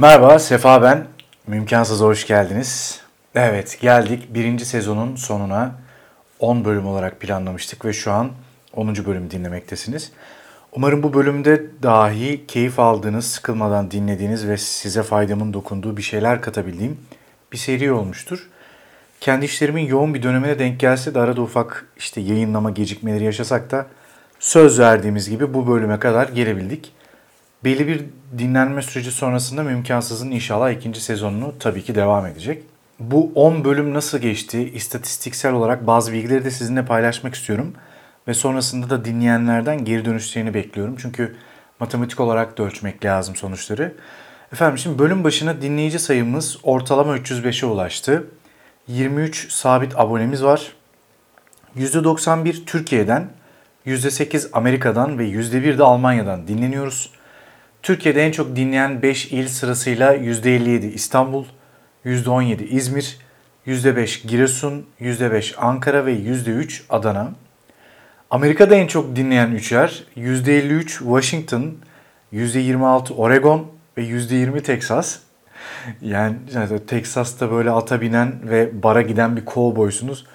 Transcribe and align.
Merhaba, 0.00 0.38
Sefa 0.38 0.82
ben. 0.82 1.06
Mümkansız 1.46 2.00
hoş 2.00 2.26
geldiniz. 2.26 3.00
Evet, 3.34 3.78
geldik 3.80 4.34
birinci 4.34 4.64
sezonun 4.64 5.16
sonuna. 5.16 5.74
10 6.38 6.64
bölüm 6.64 6.86
olarak 6.86 7.20
planlamıştık 7.20 7.84
ve 7.84 7.92
şu 7.92 8.12
an 8.12 8.30
10. 8.72 8.94
bölümü 8.94 9.30
dinlemektesiniz. 9.30 10.12
Umarım 10.72 11.02
bu 11.02 11.14
bölümde 11.14 11.62
dahi 11.82 12.46
keyif 12.46 12.78
aldığınız, 12.78 13.26
sıkılmadan 13.26 13.90
dinlediğiniz 13.90 14.48
ve 14.48 14.56
size 14.56 15.02
faydamın 15.02 15.52
dokunduğu 15.52 15.96
bir 15.96 16.02
şeyler 16.02 16.42
katabildiğim 16.42 17.00
bir 17.52 17.58
seri 17.58 17.92
olmuştur. 17.92 18.48
Kendi 19.20 19.44
işlerimin 19.44 19.86
yoğun 19.86 20.14
bir 20.14 20.22
dönemine 20.22 20.58
denk 20.58 20.80
gelse 20.80 21.14
de 21.14 21.20
arada 21.20 21.42
ufak 21.42 21.86
işte 21.96 22.20
yayınlama 22.20 22.70
gecikmeleri 22.70 23.24
yaşasak 23.24 23.70
da 23.70 23.86
söz 24.38 24.78
verdiğimiz 24.78 25.30
gibi 25.30 25.54
bu 25.54 25.68
bölüme 25.68 25.98
kadar 25.98 26.28
gelebildik. 26.28 26.92
Belli 27.64 27.86
bir 27.86 28.04
dinlenme 28.38 28.82
süreci 28.82 29.10
sonrasında 29.10 29.62
Mümkansız'ın 29.62 30.30
inşallah 30.30 30.70
ikinci 30.70 31.00
sezonunu 31.00 31.54
tabii 31.58 31.82
ki 31.82 31.94
devam 31.94 32.26
edecek. 32.26 32.62
Bu 33.00 33.32
10 33.34 33.64
bölüm 33.64 33.94
nasıl 33.94 34.18
geçti? 34.18 34.72
İstatistiksel 34.74 35.52
olarak 35.52 35.86
bazı 35.86 36.12
bilgileri 36.12 36.44
de 36.44 36.50
sizinle 36.50 36.84
paylaşmak 36.84 37.34
istiyorum. 37.34 37.74
Ve 38.28 38.34
sonrasında 38.34 38.90
da 38.90 39.04
dinleyenlerden 39.04 39.84
geri 39.84 40.04
dönüşlerini 40.04 40.54
bekliyorum. 40.54 40.96
Çünkü 40.98 41.36
matematik 41.80 42.20
olarak 42.20 42.58
da 42.58 42.62
ölçmek 42.62 43.04
lazım 43.04 43.36
sonuçları. 43.36 43.94
Efendim 44.52 44.78
şimdi 44.78 44.98
bölüm 44.98 45.24
başına 45.24 45.62
dinleyici 45.62 45.98
sayımız 45.98 46.58
ortalama 46.62 47.16
305'e 47.16 47.66
ulaştı. 47.66 48.26
23 48.88 49.52
sabit 49.52 49.98
abonemiz 49.98 50.44
var. 50.44 50.72
%91 51.76 52.64
Türkiye'den, 52.64 53.28
%8 53.86 54.48
Amerika'dan 54.52 55.18
ve 55.18 55.24
%1 55.24 55.78
de 55.78 55.82
Almanya'dan 55.82 56.48
dinleniyoruz. 56.48 57.19
Türkiye'de 57.82 58.26
en 58.26 58.32
çok 58.32 58.56
dinleyen 58.56 59.02
5 59.02 59.32
il 59.32 59.48
sırasıyla 59.48 60.14
%57 60.14 60.86
İstanbul, 60.86 61.44
%17 62.04 62.64
İzmir, 62.64 63.18
%5 63.66 64.26
Giresun, 64.26 64.86
%5 65.00 65.56
Ankara 65.56 66.06
ve 66.06 66.12
%3 66.12 66.82
Adana. 66.90 67.32
Amerika'da 68.30 68.74
en 68.74 68.86
çok 68.86 69.16
dinleyen 69.16 69.50
3 69.50 69.72
yer 69.72 70.04
%53 70.16 70.98
Washington, 70.98 71.74
%26 72.32 73.14
Oregon 73.14 73.66
ve 73.98 74.02
%20 74.02 74.62
Texas. 74.62 75.18
Yani, 76.02 76.36
yani 76.54 76.86
Texas'ta 76.86 77.50
böyle 77.50 77.70
ata 77.70 78.00
binen 78.00 78.32
ve 78.50 78.82
bara 78.82 79.02
giden 79.02 79.36
bir 79.36 79.44
kovboysunuz. 79.44 80.26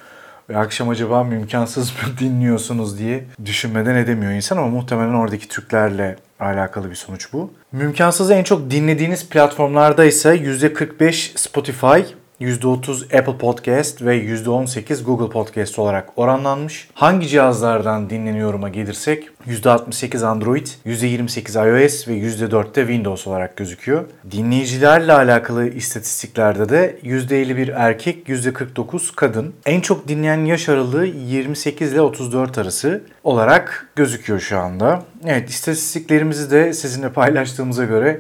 Ve 0.50 0.58
akşam 0.58 0.90
acaba 0.90 1.24
mümkansız 1.24 1.92
mı 1.92 2.18
dinliyorsunuz 2.20 3.00
diye 3.00 3.26
düşünmeden 3.46 3.96
edemiyor 3.96 4.32
insan 4.32 4.58
ama 4.58 4.68
muhtemelen 4.68 5.14
oradaki 5.14 5.48
Türklerle 5.48 6.16
alakalı 6.40 6.90
bir 6.90 6.96
sonuç 6.96 7.34
bu. 7.34 7.54
Mümkansızı 7.72 8.34
en 8.34 8.44
çok 8.44 8.72
dinlediğiniz 8.72 9.30
platformlarda 9.30 10.06
ise 10.06 10.36
%45 10.36 11.38
Spotify, 11.38 12.14
%30 12.42 13.18
Apple 13.20 13.38
Podcast 13.38 14.02
ve 14.02 14.18
%18 14.18 15.04
Google 15.04 15.30
Podcast 15.30 15.80
olarak 15.80 16.10
oranlanmış. 16.16 16.90
Hangi 16.94 17.28
cihazlardan 17.28 18.10
dinleniyoruma 18.10 18.70
gelirsek 18.70 19.30
%68 19.48 20.26
Android, 20.26 20.68
%28 20.86 21.84
iOS 21.84 22.08
ve 22.08 22.14
%4 22.14 22.76
de 22.76 22.82
Windows 22.82 23.28
olarak 23.28 23.58
gözüküyor. 23.58 24.06
Dinleyicilerle 24.32 25.14
alakalı 25.14 25.70
istatistiklerde 25.70 26.70
de 26.70 26.98
%51 27.04 27.72
erkek, 27.76 28.30
%49 28.30 29.16
kadın. 29.16 29.54
En 29.66 29.82
çok 29.82 30.08
dinleyen 30.08 30.46
yaş 30.46 30.70
aralığı 30.70 31.06
28 31.06 31.94
ile 31.94 32.02
34 32.02 32.58
arası 32.58 33.02
olarak 33.24 33.88
gözüküyor 33.96 34.40
şu 34.40 34.60
anda. 34.60 35.04
Evet 35.26 35.50
istatistiklerimizi 35.50 36.52
de 36.52 36.74
sizinle 36.74 37.10
paylaştığımıza 37.10 37.86
göre 37.86 38.20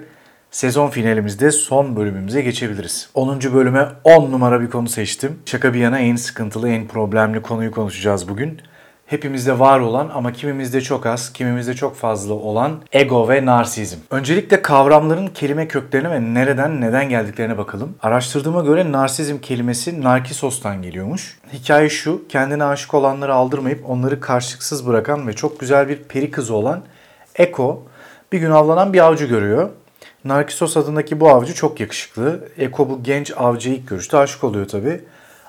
sezon 0.56 0.90
finalimizde 0.90 1.52
son 1.52 1.96
bölümümüze 1.96 2.42
geçebiliriz. 2.42 3.10
10. 3.14 3.42
bölüme 3.42 3.88
10 4.04 4.32
numara 4.32 4.62
bir 4.62 4.70
konu 4.70 4.90
seçtim. 4.90 5.40
Şaka 5.46 5.74
bir 5.74 5.80
yana 5.80 6.00
en 6.00 6.16
sıkıntılı, 6.16 6.70
en 6.70 6.88
problemli 6.88 7.42
konuyu 7.42 7.72
konuşacağız 7.72 8.30
bugün. 8.30 8.62
Hepimizde 9.06 9.60
var 9.60 9.80
olan 9.80 10.12
ama 10.14 10.34
kimimizde 10.34 10.82
çok 10.82 11.06
az, 11.06 11.34
kimimizde 11.34 11.74
çok 11.74 11.96
fazla 11.96 12.34
olan 12.34 12.72
ego 12.92 13.30
ve 13.30 13.46
narsizm. 13.46 13.98
Öncelikle 14.12 14.62
kavramların 14.62 15.28
kelime 15.28 15.68
köklerine 15.68 16.12
ve 16.12 16.34
nereden 16.34 16.82
neden 16.82 17.10
geldiklerine 17.10 17.58
bakalım. 17.58 17.96
Araştırdığıma 18.02 18.62
göre 18.62 18.92
narsizm 18.92 19.38
kelimesi 19.38 20.04
narkisos'tan 20.04 20.82
geliyormuş. 20.82 21.40
Hikaye 21.54 21.90
şu, 21.90 22.28
kendine 22.28 22.64
aşık 22.64 22.94
olanları 22.94 23.34
aldırmayıp 23.34 23.90
onları 23.90 24.20
karşılıksız 24.20 24.88
bırakan 24.88 25.28
ve 25.28 25.34
çok 25.34 25.60
güzel 25.60 25.90
bir 25.90 26.04
peri 26.04 26.32
kızı 26.32 26.54
olan 26.54 26.82
Eko 27.36 27.84
bir 28.32 28.40
gün 28.40 28.52
avlanan 28.52 28.94
bir 28.94 29.00
avcı 29.00 29.26
görüyor. 29.26 29.70
Narkisos 30.26 30.78
adındaki 30.78 31.20
bu 31.20 31.30
avcı 31.30 31.54
çok 31.54 31.80
yakışıklı. 31.80 32.50
Eko 32.58 32.90
bu 32.90 33.04
genç 33.04 33.32
avcıya 33.38 33.76
ilk 33.76 33.88
görüşte 33.88 34.18
aşık 34.18 34.44
oluyor 34.44 34.68
tabi. 34.68 35.02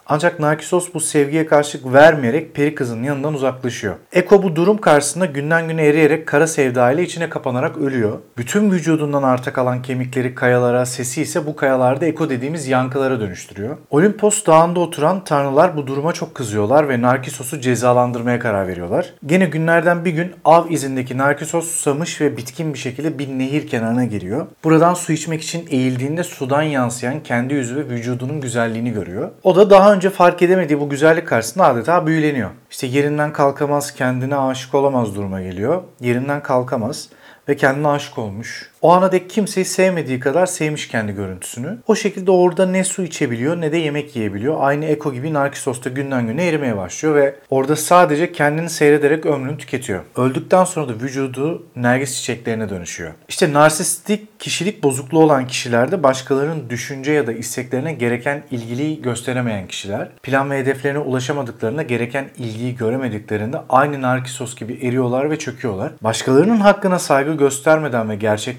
Ancak 0.09 0.41
Narkisos 0.41 0.95
bu 0.95 1.01
sevgiye 1.01 1.47
karşılık 1.47 1.93
vermeyerek 1.93 2.55
peri 2.55 2.75
kızının 2.75 3.03
yanından 3.03 3.35
uzaklaşıyor. 3.35 3.95
Eko 4.13 4.43
bu 4.43 4.57
durum 4.57 4.79
karşısında 4.79 5.27
günden 5.27 5.69
güne 5.69 5.87
eriyerek 5.87 6.27
kara 6.27 6.47
sevda 6.47 6.93
ile 6.93 7.03
içine 7.03 7.29
kapanarak 7.29 7.77
ölüyor. 7.77 8.19
Bütün 8.39 8.71
vücudundan 8.71 9.23
arta 9.23 9.53
kalan 9.53 9.83
kemikleri 9.83 10.35
kayalara, 10.35 10.87
sesi 10.87 11.23
ise 11.23 11.47
bu 11.47 11.57
kayalarda 11.57 12.07
Eko 12.07 12.31
dediğimiz 12.31 12.69
yankılara 12.69 13.21
dönüştürüyor. 13.21 13.77
Olimpos 13.91 14.47
dağında 14.47 14.81
oturan 14.81 15.25
tanrılar 15.25 15.77
bu 15.77 15.87
duruma 15.87 16.13
çok 16.13 16.35
kızıyorlar 16.35 16.89
ve 16.89 17.03
Narkisos'u 17.03 17.61
cezalandırmaya 17.61 18.39
karar 18.39 18.69
veriyorlar. 18.69 19.15
Gene 19.27 19.47
günlerden 19.47 20.05
bir 20.05 20.11
gün 20.11 20.33
av 20.45 20.71
izindeki 20.71 21.19
Narkisos 21.19 21.67
susamış 21.71 22.21
ve 22.21 22.37
bitkin 22.37 22.75
bir 22.75 22.79
şekilde 22.79 23.19
bir 23.19 23.29
nehir 23.29 23.69
kenarına 23.69 24.05
geliyor. 24.05 24.47
Buradan 24.65 24.95
su 24.95 25.13
içmek 25.13 25.43
için 25.43 25.67
eğildiğinde 25.71 26.25
sudan 26.25 26.63
yansıyan 26.63 27.23
kendi 27.23 27.55
yüzü 27.55 27.77
ve 27.77 27.89
vücudunun 27.89 28.41
güzelliğini 28.41 28.93
görüyor. 28.93 29.31
O 29.43 29.57
da 29.57 29.71
daha 29.71 29.96
önce 29.97 30.11
fark 30.11 30.43
edemediği 30.43 30.81
bu 30.81 30.89
güzellik 30.89 31.29
karşısında 31.29 31.67
adeta 31.67 32.07
büyüleniyor. 32.07 32.51
İşte 32.71 32.87
yerinden 32.87 33.33
kalkamaz, 33.33 33.95
kendine 33.95 34.37
aşık 34.37 34.75
olamaz 34.75 35.17
duruma 35.17 35.43
geliyor. 35.43 35.83
Yerinden 36.01 36.43
kalkamaz 36.43 37.09
ve 37.49 37.57
kendine 37.57 37.89
aşık 37.89 38.19
olmuş. 38.19 38.71
O 38.83 38.93
ana 38.93 39.13
dek 39.13 39.31
kimseyi 39.31 39.65
sevmediği 39.65 40.21
kadar 40.21 40.47
sevmiş 40.47 40.89
kendi 40.89 41.13
görüntüsünü. 41.13 41.79
O 41.87 41.95
şekilde 41.95 42.31
orada 42.31 42.67
ne 42.67 42.85
su 42.85 43.03
içebiliyor 43.03 43.61
ne 43.61 43.73
de 43.73 43.77
yemek 43.77 44.17
yiyebiliyor. 44.17 44.57
Aynı 44.61 44.85
Eko 44.85 45.13
gibi 45.13 45.33
Narkisos 45.33 45.85
da 45.85 45.89
günden 45.89 46.27
güne 46.27 46.47
erimeye 46.47 46.77
başlıyor 46.77 47.15
ve 47.15 47.35
orada 47.51 47.77
sadece 47.77 48.33
kendini 48.33 48.71
seyrederek 48.71 49.27
ömrünü 49.27 49.59
tüketiyor. 49.59 50.01
Öldükten 50.17 50.65
sonra 50.65 50.89
da 50.89 50.93
vücudu 50.93 51.67
nergis 51.77 52.17
çiçeklerine 52.17 52.69
dönüşüyor. 52.71 53.13
İşte 53.29 53.53
narsistik 53.53 54.41
kişilik 54.41 54.83
bozukluğu 54.83 55.23
olan 55.23 55.47
kişilerde 55.47 56.03
başkalarının 56.03 56.71
düşünce 56.71 57.13
ya 57.13 57.27
da 57.27 57.33
isteklerine 57.33 57.93
gereken 57.93 58.43
ilgiliyi 58.51 59.03
gösteremeyen 59.03 59.67
kişiler, 59.67 60.09
plan 60.23 60.51
ve 60.51 60.59
hedeflerine 60.59 60.99
ulaşamadıklarında 60.99 61.83
gereken 61.83 62.29
ilgiyi 62.39 62.77
göremediklerinde 62.77 63.59
aynı 63.69 64.03
Narkisos 64.03 64.57
gibi 64.57 64.79
eriyorlar 64.83 65.31
ve 65.31 65.39
çöküyorlar. 65.39 65.93
Başkalarının 66.01 66.61
hakkına 66.61 66.99
saygı 66.99 67.33
göstermeden 67.33 68.11
ve 68.11 68.17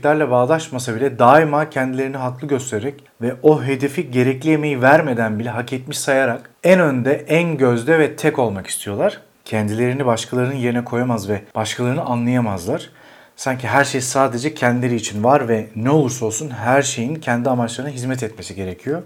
gerçeklerle 0.08 0.32
bağdaşmasa 0.32 0.96
bile 0.96 1.20
daima 1.20 1.70
kendilerini 1.70 2.18
haklı 2.18 2.48
göstererek 2.48 3.04
ve 3.22 3.36
o 3.44 3.64
hedefi 3.64 4.12
gerekli 4.12 4.52
emeği 4.52 4.82
vermeden 4.82 5.40
bile 5.40 5.50
hak 5.50 5.74
etmiş 5.74 6.00
sayarak 6.00 6.50
en 6.64 6.80
önde, 6.80 7.26
en 7.28 7.58
gözde 7.58 8.00
ve 8.00 8.16
tek 8.16 8.40
olmak 8.40 8.68
istiyorlar. 8.68 9.22
Kendilerini 9.46 10.06
başkalarının 10.06 10.56
yerine 10.56 10.84
koyamaz 10.84 11.30
ve 11.30 11.42
başkalarını 11.56 12.02
anlayamazlar. 12.02 12.90
Sanki 13.36 13.68
her 13.68 13.84
şey 13.84 14.02
sadece 14.02 14.54
kendileri 14.54 14.96
için 14.96 15.24
var 15.24 15.48
ve 15.48 15.68
ne 15.76 15.90
olursa 15.90 16.26
olsun 16.26 16.50
her 16.50 16.82
şeyin 16.82 17.16
kendi 17.16 17.50
amaçlarına 17.50 17.92
hizmet 17.92 18.24
etmesi 18.24 18.56
gerekiyor 18.56 19.04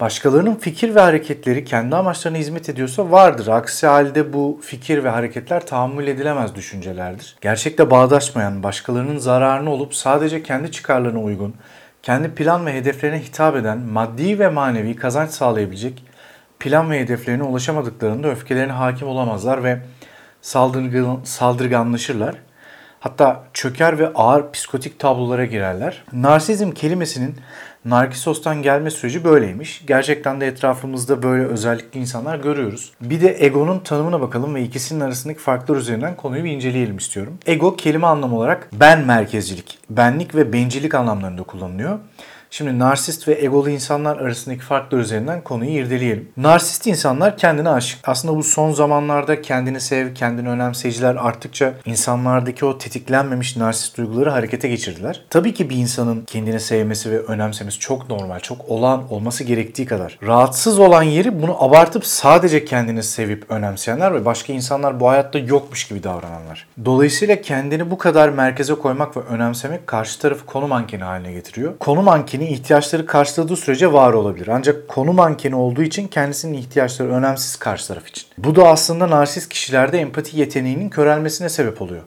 başkalarının 0.00 0.54
fikir 0.54 0.94
ve 0.94 1.00
hareketleri 1.00 1.64
kendi 1.64 1.96
amaçlarına 1.96 2.38
hizmet 2.38 2.68
ediyorsa 2.68 3.10
vardır. 3.10 3.46
Aksi 3.46 3.86
halde 3.86 4.32
bu 4.32 4.60
fikir 4.62 5.04
ve 5.04 5.08
hareketler 5.08 5.66
tahammül 5.66 6.06
edilemez 6.06 6.54
düşüncelerdir. 6.54 7.36
Gerçekte 7.40 7.90
bağdaşmayan, 7.90 8.62
başkalarının 8.62 9.18
zararını 9.18 9.70
olup 9.70 9.94
sadece 9.94 10.42
kendi 10.42 10.72
çıkarlarına 10.72 11.20
uygun, 11.20 11.54
kendi 12.02 12.30
plan 12.30 12.66
ve 12.66 12.74
hedeflerine 12.74 13.22
hitap 13.22 13.56
eden, 13.56 13.78
maddi 13.78 14.38
ve 14.38 14.48
manevi 14.48 14.96
kazanç 14.96 15.30
sağlayabilecek 15.30 16.04
plan 16.60 16.90
ve 16.90 17.00
hedeflerine 17.00 17.42
ulaşamadıklarında 17.42 18.28
öfkelerine 18.28 18.72
hakim 18.72 19.08
olamazlar 19.08 19.64
ve 19.64 19.78
saldırgan, 20.42 21.20
saldırganlaşırlar. 21.24 22.34
Hatta 23.00 23.44
çöker 23.54 23.98
ve 23.98 24.08
ağır 24.14 24.52
psikotik 24.52 24.98
tablolara 24.98 25.44
girerler. 25.44 26.04
Narsizm 26.12 26.70
kelimesinin 26.70 27.34
Narkisos'tan 27.84 28.62
gelme 28.62 28.90
süreci 28.90 29.24
böyleymiş. 29.24 29.82
Gerçekten 29.86 30.40
de 30.40 30.46
etrafımızda 30.46 31.22
böyle 31.22 31.44
özellikli 31.44 32.00
insanlar 32.00 32.38
görüyoruz. 32.38 32.92
Bir 33.00 33.20
de 33.20 33.44
egonun 33.44 33.78
tanımına 33.78 34.20
bakalım 34.20 34.54
ve 34.54 34.62
ikisinin 34.62 35.00
arasındaki 35.00 35.40
farklar 35.40 35.76
üzerinden 35.76 36.16
konuyu 36.16 36.44
bir 36.44 36.50
inceleyelim 36.50 36.96
istiyorum. 36.96 37.38
Ego 37.46 37.76
kelime 37.76 38.06
anlamı 38.06 38.36
olarak 38.36 38.68
ben 38.72 39.06
merkezcilik, 39.06 39.78
benlik 39.90 40.34
ve 40.34 40.52
bencillik 40.52 40.94
anlamlarında 40.94 41.42
kullanılıyor. 41.42 41.98
Şimdi 42.52 42.78
narsist 42.78 43.28
ve 43.28 43.44
egolu 43.44 43.70
insanlar 43.70 44.16
arasındaki 44.16 44.60
farklar 44.60 44.98
üzerinden 44.98 45.44
konuyu 45.44 45.70
irdeleyelim. 45.70 46.28
Narsist 46.36 46.86
insanlar 46.86 47.36
kendine 47.36 47.68
aşık. 47.68 48.08
Aslında 48.08 48.36
bu 48.36 48.42
son 48.42 48.72
zamanlarda 48.72 49.42
kendini 49.42 49.80
sev, 49.80 50.14
kendini 50.14 50.48
önemseyiciler 50.48 51.14
arttıkça 51.14 51.74
insanlardaki 51.86 52.64
o 52.64 52.78
tetiklenmemiş 52.78 53.56
narsist 53.56 53.96
duyguları 53.96 54.30
harekete 54.30 54.68
geçirdiler. 54.68 55.24
Tabii 55.30 55.54
ki 55.54 55.70
bir 55.70 55.76
insanın 55.76 56.24
kendini 56.26 56.60
sevmesi 56.60 57.10
ve 57.10 57.18
önemsemesi 57.18 57.78
çok 57.78 58.10
normal, 58.10 58.40
çok 58.40 58.68
olağan 58.68 59.12
olması 59.12 59.44
gerektiği 59.44 59.86
kadar. 59.86 60.18
Rahatsız 60.22 60.78
olan 60.78 61.02
yeri 61.02 61.42
bunu 61.42 61.64
abartıp 61.64 62.06
sadece 62.06 62.64
kendini 62.64 63.02
sevip 63.02 63.50
önemseyenler 63.50 64.14
ve 64.14 64.24
başka 64.24 64.52
insanlar 64.52 65.00
bu 65.00 65.08
hayatta 65.08 65.38
yokmuş 65.38 65.88
gibi 65.88 66.02
davrananlar. 66.02 66.66
Dolayısıyla 66.84 67.40
kendini 67.40 67.90
bu 67.90 67.98
kadar 67.98 68.28
merkeze 68.28 68.74
koymak 68.74 69.16
ve 69.16 69.20
önemsemek 69.20 69.86
karşı 69.86 70.18
tarafı 70.18 70.46
konu 70.46 70.68
mankeni 70.68 71.04
haline 71.04 71.32
getiriyor. 71.32 71.78
Konu 71.78 72.02
mankeni 72.02 72.39
ihtiyaçları 72.46 73.06
karşıladığı 73.06 73.56
sürece 73.56 73.92
var 73.92 74.12
olabilir. 74.12 74.48
Ancak 74.48 74.88
konu 74.88 75.12
mankeni 75.12 75.54
olduğu 75.54 75.82
için 75.82 76.08
kendisinin 76.08 76.58
ihtiyaçları 76.58 77.12
önemsiz 77.12 77.56
karşı 77.56 77.88
taraf 77.88 78.08
için. 78.08 78.24
Bu 78.38 78.56
da 78.56 78.68
aslında 78.68 79.10
narsist 79.10 79.48
kişilerde 79.48 79.98
empati 79.98 80.38
yeteneğinin 80.38 80.88
körelmesine 80.88 81.48
sebep 81.48 81.82
oluyor. 81.82 82.02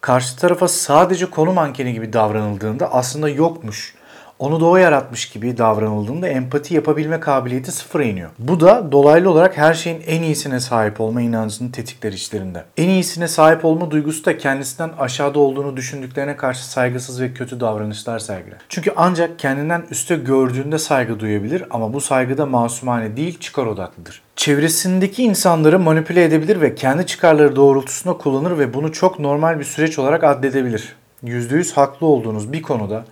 Karşı 0.00 0.36
tarafa 0.36 0.68
sadece 0.68 1.26
konu 1.26 1.52
mankeni 1.52 1.92
gibi 1.92 2.12
davranıldığında 2.12 2.92
aslında 2.92 3.28
yokmuş 3.28 3.94
onu 4.38 4.74
da 4.74 4.80
yaratmış 4.80 5.28
gibi 5.28 5.58
davranıldığında 5.58 6.28
empati 6.28 6.74
yapabilme 6.74 7.20
kabiliyeti 7.20 7.72
sıfıra 7.72 8.04
iniyor. 8.04 8.30
Bu 8.38 8.60
da 8.60 8.92
dolaylı 8.92 9.30
olarak 9.30 9.58
her 9.58 9.74
şeyin 9.74 10.02
en 10.06 10.22
iyisine 10.22 10.60
sahip 10.60 11.00
olma 11.00 11.22
inancını 11.22 11.72
tetikler 11.72 12.12
içlerinde. 12.12 12.64
En 12.76 12.88
iyisine 12.88 13.28
sahip 13.28 13.64
olma 13.64 13.90
duygusu 13.90 14.24
da 14.24 14.38
kendisinden 14.38 14.90
aşağıda 14.98 15.38
olduğunu 15.38 15.76
düşündüklerine 15.76 16.36
karşı 16.36 16.70
saygısız 16.70 17.20
ve 17.20 17.32
kötü 17.32 17.60
davranışlar 17.60 18.18
sergiler. 18.18 18.58
Çünkü 18.68 18.92
ancak 18.96 19.38
kendinden 19.38 19.82
üste 19.90 20.16
gördüğünde 20.16 20.78
saygı 20.78 21.20
duyabilir 21.20 21.64
ama 21.70 21.92
bu 21.92 22.00
saygı 22.00 22.38
da 22.38 22.46
masumane 22.46 23.16
değil 23.16 23.38
çıkar 23.40 23.66
odaklıdır 23.66 24.22
çevresindeki 24.36 25.22
insanları 25.22 25.78
manipüle 25.78 26.24
edebilir 26.24 26.60
ve 26.60 26.74
kendi 26.74 27.06
çıkarları 27.06 27.56
doğrultusunda 27.56 28.18
kullanır 28.18 28.58
ve 28.58 28.74
bunu 28.74 28.92
çok 28.92 29.18
normal 29.18 29.58
bir 29.58 29.64
süreç 29.64 29.98
olarak 29.98 30.24
addedebilir. 30.24 30.96
%100 31.24 31.74
haklı 31.74 32.06
olduğunuz 32.06 32.52
bir 32.52 32.62
konuda 32.62 33.04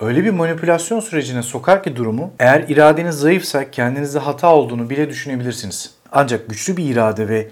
öyle 0.00 0.24
bir 0.24 0.30
manipülasyon 0.30 1.00
sürecine 1.00 1.42
sokar 1.42 1.82
ki 1.82 1.96
durumu 1.96 2.30
eğer 2.38 2.64
iradeniz 2.68 3.14
zayıfsa 3.14 3.70
kendinizde 3.70 4.18
hata 4.18 4.54
olduğunu 4.54 4.90
bile 4.90 5.08
düşünebilirsiniz. 5.08 5.94
Ancak 6.12 6.48
güçlü 6.48 6.76
bir 6.76 6.84
irade 6.84 7.28
ve 7.28 7.48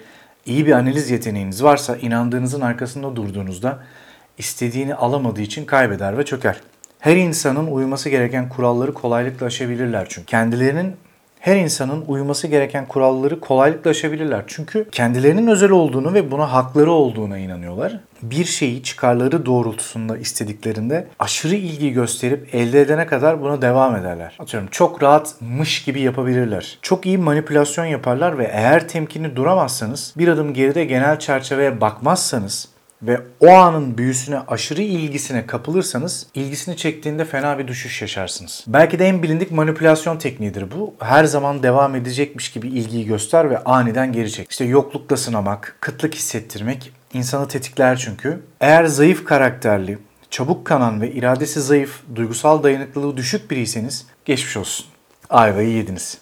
iyi 0.46 0.66
bir 0.66 0.72
analiz 0.72 1.10
yeteneğiniz 1.10 1.62
varsa 1.62 1.96
inandığınızın 1.96 2.60
arkasında 2.60 3.16
durduğunuzda 3.16 3.78
istediğini 4.38 4.94
alamadığı 4.94 5.40
için 5.40 5.64
kaybeder 5.64 6.18
ve 6.18 6.24
çöker. 6.24 6.60
Her 6.98 7.16
insanın 7.16 7.66
uyması 7.66 8.08
gereken 8.08 8.48
kuralları 8.48 8.94
kolaylıkla 8.94 9.46
aşabilirler 9.46 10.06
çünkü. 10.08 10.26
Kendilerinin 10.26 10.96
her 11.46 11.56
insanın 11.56 12.04
uyması 12.08 12.46
gereken 12.46 12.86
kuralları 12.86 13.40
kolaylıkla 13.40 13.90
aşabilirler. 13.90 14.44
Çünkü 14.46 14.88
kendilerinin 14.92 15.46
özel 15.46 15.70
olduğunu 15.70 16.14
ve 16.14 16.30
buna 16.30 16.52
hakları 16.52 16.90
olduğuna 16.90 17.38
inanıyorlar. 17.38 18.00
Bir 18.22 18.44
şeyi 18.44 18.82
çıkarları 18.82 19.46
doğrultusunda 19.46 20.18
istediklerinde 20.18 21.06
aşırı 21.18 21.54
ilgi 21.54 21.92
gösterip 21.92 22.54
elde 22.54 22.80
edene 22.80 23.06
kadar 23.06 23.42
buna 23.42 23.62
devam 23.62 23.96
ederler. 23.96 24.36
Atıyorum 24.38 24.68
çok 24.72 25.02
rahatmış 25.02 25.84
gibi 25.84 26.00
yapabilirler. 26.00 26.78
Çok 26.82 27.06
iyi 27.06 27.18
manipülasyon 27.18 27.84
yaparlar 27.84 28.38
ve 28.38 28.44
eğer 28.52 28.88
temkinli 28.88 29.36
duramazsanız 29.36 30.14
bir 30.18 30.28
adım 30.28 30.54
geride 30.54 30.84
genel 30.84 31.18
çerçeveye 31.18 31.80
bakmazsanız 31.80 32.68
ve 33.02 33.20
o 33.40 33.48
anın 33.50 33.98
büyüsüne 33.98 34.38
aşırı 34.38 34.82
ilgisine 34.82 35.46
kapılırsanız 35.46 36.26
ilgisini 36.34 36.76
çektiğinde 36.76 37.24
fena 37.24 37.58
bir 37.58 37.68
düşüş 37.68 38.02
yaşarsınız. 38.02 38.64
Belki 38.66 38.98
de 38.98 39.06
en 39.06 39.22
bilindik 39.22 39.50
manipülasyon 39.50 40.18
tekniğidir 40.18 40.70
bu. 40.70 40.94
Her 40.98 41.24
zaman 41.24 41.62
devam 41.62 41.94
edecekmiş 41.94 42.52
gibi 42.52 42.68
ilgiyi 42.68 43.06
göster 43.06 43.50
ve 43.50 43.64
aniden 43.64 44.12
geri 44.12 44.32
çek. 44.32 44.50
İşte 44.50 44.64
yoklukla 44.64 45.16
sınamak, 45.16 45.76
kıtlık 45.80 46.14
hissettirmek 46.14 46.92
insanı 47.12 47.48
tetikler 47.48 47.96
çünkü. 47.96 48.40
Eğer 48.60 48.84
zayıf 48.84 49.24
karakterli, 49.24 49.98
çabuk 50.30 50.64
kanan 50.64 51.00
ve 51.00 51.10
iradesi 51.10 51.60
zayıf, 51.60 52.00
duygusal 52.14 52.62
dayanıklılığı 52.62 53.16
düşük 53.16 53.50
biriyseniz 53.50 54.06
geçmiş 54.24 54.56
olsun. 54.56 54.86
Ayvayı 55.30 55.68
yediniz. 55.68 56.18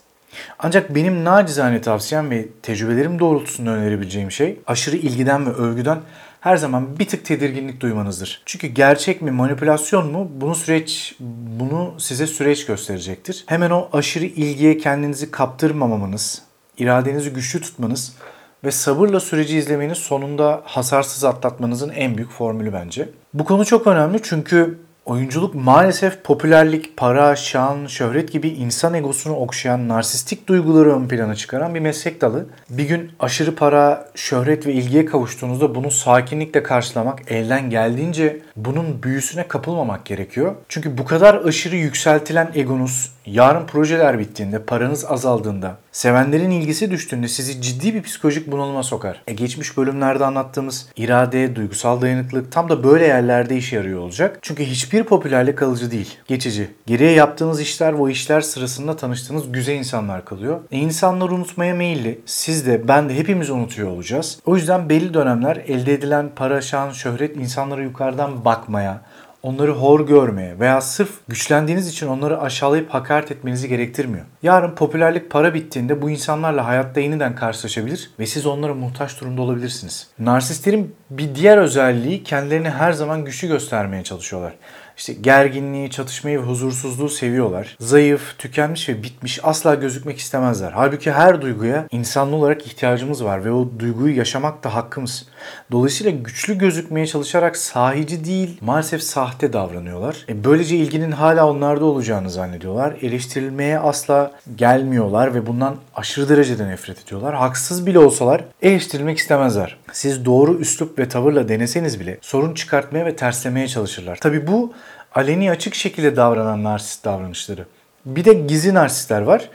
Ancak 0.59 0.95
benim 0.95 1.25
nacizane 1.25 1.81
tavsiyem 1.81 2.31
ve 2.31 2.49
tecrübelerim 2.63 3.19
doğrultusunda 3.19 3.71
önerebileceğim 3.71 4.31
şey 4.31 4.59
aşırı 4.67 4.97
ilgiden 4.97 5.47
ve 5.47 5.51
övgüden 5.51 5.99
her 6.41 6.57
zaman 6.57 6.99
bir 6.99 7.09
tık 7.09 7.25
tedirginlik 7.25 7.81
duymanızdır. 7.81 8.43
Çünkü 8.47 8.67
gerçek 8.67 9.23
mi 9.23 9.31
manipülasyon 9.31 10.13
mu 10.13 10.31
bunu 10.35 10.55
süreç 10.55 11.17
bunu 11.61 11.95
size 11.99 12.27
süreç 12.27 12.67
gösterecektir. 12.67 13.45
Hemen 13.47 13.71
o 13.71 13.89
aşırı 13.93 14.25
ilgiye 14.25 14.79
kendinizi 14.79 15.31
kaptırmamamanız, 15.31 16.43
iradenizi 16.79 17.31
güçlü 17.31 17.61
tutmanız 17.61 18.17
ve 18.65 18.71
sabırla 18.71 19.21
süreci 19.21 19.59
izlemeniz 19.59 19.99
sonunda 19.99 20.63
hasarsız 20.65 21.25
atlatmanızın 21.25 21.91
en 21.91 22.17
büyük 22.17 22.31
formülü 22.31 22.73
bence. 22.73 23.09
Bu 23.35 23.45
konu 23.45 23.65
çok 23.65 23.87
önemli 23.87 24.21
çünkü 24.23 24.79
Oyunculuk 25.07 25.55
maalesef 25.55 26.25
popülerlik, 26.25 26.97
para, 26.97 27.37
şan, 27.37 27.87
şöhret 27.87 28.33
gibi 28.33 28.49
insan 28.49 28.95
egosunu 28.95 29.37
okşayan 29.37 29.89
narsistik 29.89 30.49
duyguları 30.49 30.97
ön 30.97 31.09
plana 31.09 31.35
çıkaran 31.35 31.75
bir 31.75 31.81
meslek 31.81 32.21
dalı. 32.21 32.47
Bir 32.71 32.85
gün 32.85 33.13
aşırı 33.21 33.55
para, 33.55 34.09
şöhret 34.15 34.67
ve 34.67 34.73
ilgiye 34.73 35.05
kavuştuğunuzda 35.05 35.75
bunu 35.75 35.91
sakinlikle 35.91 36.63
karşılamak, 36.63 37.33
elden 37.33 37.71
geldiğince 37.71 38.41
bunun 38.57 39.03
büyüsüne 39.03 39.49
kapılmamak 39.49 40.05
gerekiyor. 40.05 40.55
Çünkü 40.69 40.99
bu 40.99 41.05
kadar 41.05 41.35
aşırı 41.35 41.77
yükseltilen 41.77 42.51
egonuz 42.55 43.14
yarın 43.27 43.67
projeler 43.67 44.19
bittiğinde, 44.19 44.63
paranız 44.63 45.05
azaldığında, 45.05 45.77
sevenlerin 45.93 46.51
ilgisi 46.51 46.91
düştüğünde 46.91 47.29
sizi 47.29 47.63
ciddi 47.63 47.95
bir 47.95 48.03
psikolojik 48.03 48.53
bunalıma 48.53 48.83
sokar. 48.83 49.23
E 49.27 49.33
geçmiş 49.33 49.77
bölümlerde 49.77 50.25
anlattığımız 50.25 50.89
irade, 50.97 51.57
duygusal 51.57 52.01
dayanıklılık 52.01 52.53
tam 52.53 52.69
da 52.69 52.85
böyle 52.85 53.07
yerlerde 53.07 53.57
işe 53.57 53.77
yarıyor 53.77 54.01
olacak. 54.01 54.39
Çünkü 54.43 54.65
hiçbir 54.65 55.05
popülerlik 55.05 55.59
kalıcı 55.59 55.91
değil, 55.91 56.19
geçici. 56.27 56.71
Geriye 56.87 57.11
yaptığınız 57.11 57.61
işler 57.61 57.93
o 57.93 58.09
işler 58.09 58.41
sırasında 58.41 58.97
tanıştığınız 58.97 59.53
güzel 59.53 59.75
insanlar 59.75 60.25
kalıyor. 60.25 60.61
E 60.73 60.79
insanlar 60.79 61.31
unutmaya 61.31 61.75
meyilli. 61.75 62.21
Siz 62.27 62.67
de, 62.67 62.89
ben 62.89 63.09
de 63.09 63.15
hepimiz 63.15 63.51
unutuyor 63.51 63.89
olacağız. 63.89 64.39
O 64.47 64.57
yüzden 64.57 64.89
belli 64.89 65.15
dönemler 65.15 65.57
elde 65.57 65.95
edilen 65.95 66.31
para, 66.37 66.61
şan, 66.61 66.91
şöhret 66.91 67.37
insanlara 67.37 67.83
yukarıdan 67.83 68.45
bakmaya, 68.45 69.01
onları 69.45 69.73
hor 69.73 70.07
görmeye 70.07 70.59
veya 70.61 70.81
sırf 70.81 71.11
güçlendiğiniz 71.29 71.89
için 71.89 72.07
onları 72.07 72.41
aşağılayıp 72.41 72.95
hakaret 72.95 73.33
etmenizi 73.33 73.69
gerektirmiyor. 73.69 74.25
Yarın 74.43 74.75
popülerlik 74.75 75.31
para 75.31 75.55
bittiğinde 75.55 76.03
bu 76.03 76.11
insanlarla 76.11 76.67
hayatta 76.67 77.01
yeniden 77.01 77.35
karşılaşabilir 77.35 78.11
ve 78.19 78.27
siz 78.27 78.47
onlara 78.47 78.75
muhtaç 78.75 79.21
durumda 79.21 79.43
olabilirsiniz. 79.43 80.09
Narsistlerin 80.19 80.95
bir 81.11 81.35
diğer 81.35 81.59
özelliği 81.59 82.23
kendilerini 82.23 82.71
her 82.71 82.93
zaman 82.93 83.25
güçlü 83.25 83.49
göstermeye 83.49 84.05
çalışıyorlar. 84.05 84.55
İşte 84.97 85.13
gerginliği, 85.13 85.91
çatışmayı 85.91 86.39
ve 86.39 86.43
huzursuzluğu 86.43 87.09
seviyorlar. 87.09 87.77
Zayıf, 87.81 88.39
tükenmiş 88.39 88.89
ve 88.89 89.03
bitmiş 89.03 89.41
asla 89.43 89.75
gözükmek 89.75 90.19
istemezler. 90.19 90.73
Halbuki 90.73 91.13
her 91.13 91.43
duyguya 91.43 91.87
insanlı 91.91 92.37
olarak 92.37 92.67
ihtiyacımız 92.67 93.25
var 93.25 93.45
ve 93.45 93.53
o 93.53 93.69
duyguyu 93.79 94.17
yaşamak 94.17 94.65
da 94.65 94.75
hakkımız. 94.75 95.27
Dolayısıyla 95.73 96.13
güçlü 96.13 96.59
gözükmeye 96.59 97.07
çalışarak 97.07 97.57
sahici 97.57 98.25
değil, 98.25 98.59
maalesef 98.61 99.03
sahte 99.03 99.53
davranıyorlar. 99.53 100.25
E 100.29 100.45
böylece 100.45 100.77
ilginin 100.77 101.13
hala 101.13 101.51
onlarda 101.51 101.85
olacağını 101.85 102.31
zannediyorlar. 102.31 102.97
Eleştirilmeye 103.03 103.79
asla 103.79 104.33
gelmiyorlar 104.57 105.35
ve 105.35 105.47
bundan 105.47 105.77
aşırı 105.95 106.29
derecede 106.29 106.69
nefret 106.69 107.03
ediyorlar. 107.05 107.35
Haksız 107.35 107.87
bile 107.87 107.99
olsalar 107.99 108.45
eleştirilmek 108.63 109.19
istemezler. 109.19 109.77
Siz 109.95 110.25
doğru 110.25 110.55
üslup 110.59 110.99
ve 110.99 111.09
tavırla 111.09 111.49
deneseniz 111.49 112.01
bile 112.01 112.19
sorun 112.21 112.55
çıkartmaya 112.55 113.07
ve 113.07 113.17
terslemeye 113.17 113.69
çalışırlar. 113.69 114.17
Tabi 114.17 114.47
bu 114.47 114.73
aleni 115.15 115.51
açık 115.51 115.75
şekilde 115.75 116.17
davranan 116.17 116.65
narsist 116.65 117.05
davranışları. 117.05 117.67
Bir 118.07 118.25
de 118.25 118.35
gizli 118.35 118.75
narsistler 118.75 119.21
var. 119.21 119.51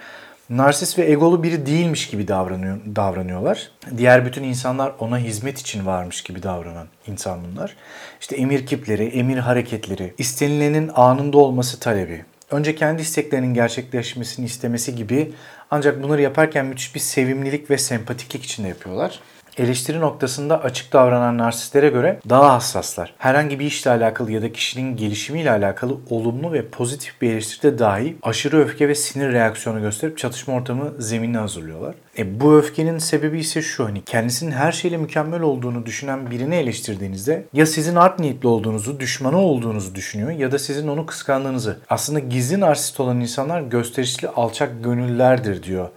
Narsist 0.49 0.97
ve 0.97 1.11
egolu 1.11 1.43
biri 1.43 1.65
değilmiş 1.65 2.07
gibi 2.09 2.27
davranıyor, 2.27 2.77
davranıyorlar. 2.95 3.71
Diğer 3.97 4.25
bütün 4.25 4.43
insanlar 4.43 4.93
ona 4.99 5.17
hizmet 5.17 5.59
için 5.59 5.85
varmış 5.85 6.21
gibi 6.21 6.43
davranan 6.43 6.87
insan 7.07 7.39
bunlar. 7.43 7.75
İşte 8.21 8.35
emir 8.35 8.65
kipleri, 8.65 9.05
emir 9.05 9.37
hareketleri, 9.37 10.13
istenilenin 10.17 10.91
anında 10.95 11.37
olması 11.37 11.79
talebi. 11.79 12.25
Önce 12.51 12.75
kendi 12.75 13.01
isteklerinin 13.01 13.53
gerçekleşmesini 13.53 14.45
istemesi 14.45 14.95
gibi 14.95 15.33
ancak 15.71 16.03
bunları 16.03 16.21
yaparken 16.21 16.65
müthiş 16.65 16.95
bir 16.95 16.99
sevimlilik 16.99 17.69
ve 17.69 17.77
sempatiklik 17.77 18.43
içinde 18.43 18.67
yapıyorlar. 18.67 19.19
Eleştiri 19.59 19.99
noktasında 19.99 20.63
açık 20.63 20.93
davranan 20.93 21.37
narsistlere 21.37 21.89
göre 21.89 22.19
daha 22.29 22.53
hassaslar. 22.53 23.13
Herhangi 23.17 23.59
bir 23.59 23.65
işle 23.65 23.91
alakalı 23.91 24.31
ya 24.31 24.41
da 24.41 24.51
kişinin 24.51 24.97
gelişimiyle 24.97 25.51
alakalı 25.51 25.97
olumlu 26.09 26.53
ve 26.53 26.67
pozitif 26.67 27.21
bir 27.21 27.31
eleştiride 27.31 27.79
dahi 27.79 28.17
aşırı 28.21 28.59
öfke 28.59 28.87
ve 28.87 28.95
sinir 28.95 29.33
reaksiyonu 29.33 29.81
gösterip 29.81 30.17
çatışma 30.17 30.53
ortamı 30.53 30.93
zeminini 30.99 31.37
hazırlıyorlar. 31.37 31.95
E, 32.17 32.39
bu 32.39 32.57
öfkenin 32.57 32.97
sebebi 32.97 33.39
ise 33.39 33.61
şu 33.61 33.85
hani 33.85 34.01
kendisinin 34.01 34.51
her 34.51 34.71
şeyle 34.71 34.97
mükemmel 34.97 35.41
olduğunu 35.41 35.85
düşünen 35.85 36.31
birini 36.31 36.55
eleştirdiğinizde 36.55 37.45
ya 37.53 37.65
sizin 37.65 37.95
art 37.95 38.19
niyetli 38.19 38.47
olduğunuzu, 38.47 38.99
düşmanı 38.99 39.37
olduğunuzu 39.37 39.95
düşünüyor 39.95 40.31
ya 40.31 40.51
da 40.51 40.59
sizin 40.59 40.87
onu 40.87 41.05
kıskandığınızı. 41.05 41.77
Aslında 41.89 42.19
gizli 42.19 42.59
narsist 42.59 42.99
olan 42.99 43.19
insanlar 43.19 43.61
gösterişli 43.61 44.27
alçak 44.27 44.83
gönüllerdir 44.83 45.63
diyor 45.63 45.89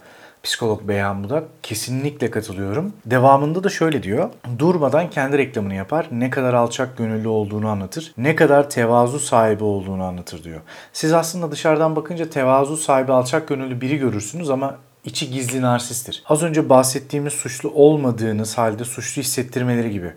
psikolog 0.43 0.87
Beyhan 0.87 1.23
Budak. 1.23 1.43
Kesinlikle 1.63 2.31
katılıyorum. 2.31 2.93
Devamında 3.05 3.63
da 3.63 3.69
şöyle 3.69 4.03
diyor. 4.03 4.29
Durmadan 4.59 5.09
kendi 5.09 5.37
reklamını 5.37 5.73
yapar. 5.73 6.07
Ne 6.11 6.29
kadar 6.29 6.53
alçak 6.53 6.97
gönüllü 6.97 7.27
olduğunu 7.27 7.67
anlatır. 7.67 8.13
Ne 8.17 8.35
kadar 8.35 8.69
tevazu 8.69 9.19
sahibi 9.19 9.63
olduğunu 9.63 10.03
anlatır 10.03 10.43
diyor. 10.43 10.61
Siz 10.93 11.13
aslında 11.13 11.51
dışarıdan 11.51 11.95
bakınca 11.95 12.29
tevazu 12.29 12.77
sahibi 12.77 13.11
alçak 13.11 13.47
gönüllü 13.47 13.81
biri 13.81 13.97
görürsünüz 13.97 14.49
ama 14.49 14.77
içi 15.05 15.31
gizli 15.31 15.61
narsisttir. 15.61 16.23
Az 16.25 16.43
önce 16.43 16.69
bahsettiğimiz 16.69 17.33
suçlu 17.33 17.69
olmadığınız 17.69 18.57
halde 18.57 18.83
suçlu 18.83 19.21
hissettirmeleri 19.21 19.91
gibi. 19.91 20.13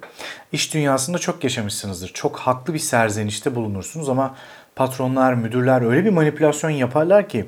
İş 0.53 0.75
dünyasında 0.75 1.19
çok 1.19 1.45
yaşamışsınızdır. 1.45 2.09
Çok 2.09 2.37
haklı 2.39 2.75
bir 2.75 2.79
serzenişte 2.79 3.55
bulunursunuz 3.55 4.09
ama 4.09 4.35
patronlar, 4.77 5.35
müdürler 5.35 5.83
öyle 5.83 6.05
bir 6.05 6.11
manipülasyon 6.11 6.71
yaparlar 6.71 7.29
ki 7.29 7.47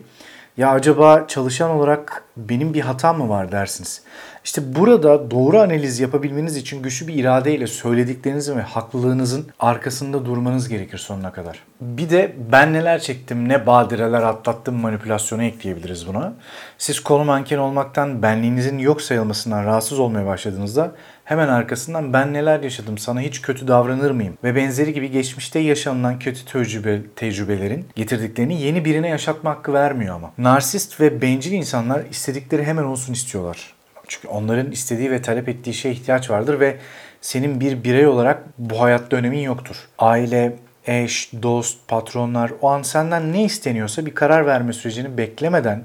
ya 0.58 0.70
acaba 0.70 1.26
çalışan 1.26 1.70
olarak 1.70 2.24
benim 2.36 2.74
bir 2.74 2.80
hatam 2.80 3.18
mı 3.18 3.28
var 3.28 3.52
dersiniz. 3.52 4.02
İşte 4.44 4.74
burada 4.76 5.30
doğru 5.30 5.58
analiz 5.58 6.00
yapabilmeniz 6.00 6.56
için 6.56 6.82
güçlü 6.82 7.06
bir 7.06 7.14
iradeyle 7.14 7.66
söylediklerinizin 7.66 8.56
ve 8.56 8.62
haklılığınızın 8.62 9.46
arkasında 9.60 10.26
durmanız 10.26 10.68
gerekir 10.68 10.98
sonuna 10.98 11.32
kadar. 11.32 11.62
Bir 11.80 12.10
de 12.10 12.36
ben 12.52 12.72
neler 12.72 12.98
çektim, 12.98 13.48
ne 13.48 13.66
badireler 13.66 14.22
atlattım 14.22 14.74
manipülasyonu 14.74 15.42
ekleyebiliriz 15.42 16.06
buna. 16.06 16.32
Siz 16.78 17.00
konu 17.00 17.24
manken 17.24 17.58
olmaktan, 17.58 18.22
benliğinizin 18.22 18.78
yok 18.78 19.02
sayılmasından 19.02 19.64
rahatsız 19.64 19.98
olmaya 19.98 20.26
başladığınızda 20.26 20.92
hemen 21.28 21.48
arkasından 21.48 22.12
ben 22.12 22.32
neler 22.32 22.60
yaşadım, 22.60 22.98
sana 22.98 23.20
hiç 23.20 23.42
kötü 23.42 23.68
davranır 23.68 24.10
mıyım 24.10 24.38
ve 24.44 24.54
benzeri 24.54 24.92
gibi 24.92 25.10
geçmişte 25.10 25.58
yaşanılan 25.58 26.18
kötü 26.18 26.44
tecrübe, 26.44 27.00
tecrübelerin 27.16 27.86
getirdiklerini 27.96 28.62
yeni 28.62 28.84
birine 28.84 29.08
yaşatma 29.08 29.50
hakkı 29.50 29.72
vermiyor 29.72 30.14
ama. 30.14 30.32
Narsist 30.38 31.00
ve 31.00 31.22
bencil 31.22 31.52
insanlar 31.52 32.04
istedikleri 32.10 32.64
hemen 32.64 32.82
olsun 32.82 33.12
istiyorlar. 33.12 33.74
Çünkü 34.08 34.28
onların 34.28 34.70
istediği 34.72 35.10
ve 35.10 35.22
talep 35.22 35.48
ettiği 35.48 35.74
şeye 35.74 35.94
ihtiyaç 35.94 36.30
vardır 36.30 36.60
ve 36.60 36.76
senin 37.20 37.60
bir 37.60 37.84
birey 37.84 38.06
olarak 38.06 38.42
bu 38.58 38.80
hayatta 38.80 39.16
önemin 39.16 39.40
yoktur. 39.40 39.76
Aile, 39.98 40.56
eş, 40.86 41.30
dost, 41.42 41.88
patronlar 41.88 42.52
o 42.60 42.68
an 42.68 42.82
senden 42.82 43.32
ne 43.32 43.44
isteniyorsa 43.44 44.06
bir 44.06 44.14
karar 44.14 44.46
verme 44.46 44.72
sürecini 44.72 45.18
beklemeden 45.18 45.82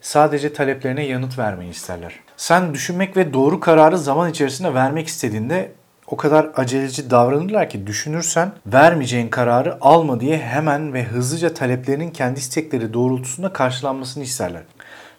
sadece 0.00 0.52
taleplerine 0.52 1.06
yanıt 1.06 1.38
vermeyi 1.38 1.70
isterler. 1.70 2.25
Sen 2.36 2.74
düşünmek 2.74 3.16
ve 3.16 3.32
doğru 3.32 3.60
kararı 3.60 3.98
zaman 3.98 4.30
içerisinde 4.30 4.74
vermek 4.74 5.06
istediğinde 5.06 5.72
o 6.06 6.16
kadar 6.16 6.50
aceleci 6.56 7.10
davranırlar 7.10 7.70
ki 7.70 7.86
düşünürsen 7.86 8.52
vermeyeceğin 8.66 9.28
kararı 9.28 9.78
alma 9.80 10.20
diye 10.20 10.38
hemen 10.38 10.94
ve 10.94 11.04
hızlıca 11.04 11.54
taleplerinin 11.54 12.10
kendi 12.10 12.38
istekleri 12.38 12.94
doğrultusunda 12.94 13.52
karşılanmasını 13.52 14.24
isterler. 14.24 14.62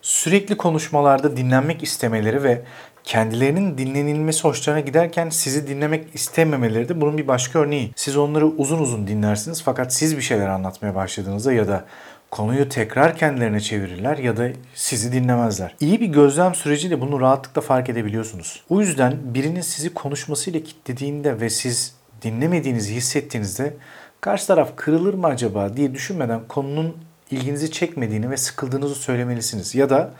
Sürekli 0.01 0.57
konuşmalarda 0.57 1.37
dinlenmek 1.37 1.83
istemeleri 1.83 2.43
ve 2.43 2.61
kendilerinin 3.03 3.77
dinlenilmesi 3.77 4.43
hoşlarına 4.43 4.79
giderken 4.79 5.29
sizi 5.29 5.67
dinlemek 5.67 6.15
istememeleri 6.15 6.89
de 6.89 7.01
bunun 7.01 7.17
bir 7.17 7.27
başka 7.27 7.59
örneği. 7.59 7.91
Siz 7.95 8.17
onları 8.17 8.45
uzun 8.45 8.79
uzun 8.79 9.07
dinlersiniz 9.07 9.63
fakat 9.63 9.93
siz 9.93 10.17
bir 10.17 10.21
şeyler 10.21 10.47
anlatmaya 10.47 10.95
başladığınızda 10.95 11.53
ya 11.53 11.67
da 11.67 11.85
konuyu 12.31 12.69
tekrar 12.69 13.17
kendilerine 13.17 13.59
çevirirler 13.59 14.17
ya 14.17 14.37
da 14.37 14.49
sizi 14.75 15.11
dinlemezler. 15.11 15.75
İyi 15.79 16.01
bir 16.01 16.07
gözlem 16.07 16.55
süreciyle 16.55 17.01
bunu 17.01 17.21
rahatlıkla 17.21 17.61
fark 17.61 17.89
edebiliyorsunuz. 17.89 18.63
O 18.69 18.81
yüzden 18.81 19.17
birinin 19.23 19.61
sizi 19.61 19.93
konuşmasıyla 19.93 20.59
kilitlediğinde 20.59 21.41
ve 21.41 21.49
siz 21.49 21.95
dinlemediğinizi 22.21 22.95
hissettiğinizde 22.95 23.73
karşı 24.21 24.47
taraf 24.47 24.71
kırılır 24.75 25.13
mı 25.13 25.27
acaba 25.27 25.77
diye 25.77 25.93
düşünmeden 25.93 26.41
konunun 26.47 26.97
ilginizi 27.31 27.71
çekmediğini 27.71 28.29
ve 28.29 28.37
sıkıldığınızı 28.37 28.95
söylemelisiniz. 28.95 29.75
Ya 29.75 29.89
da 29.89 30.11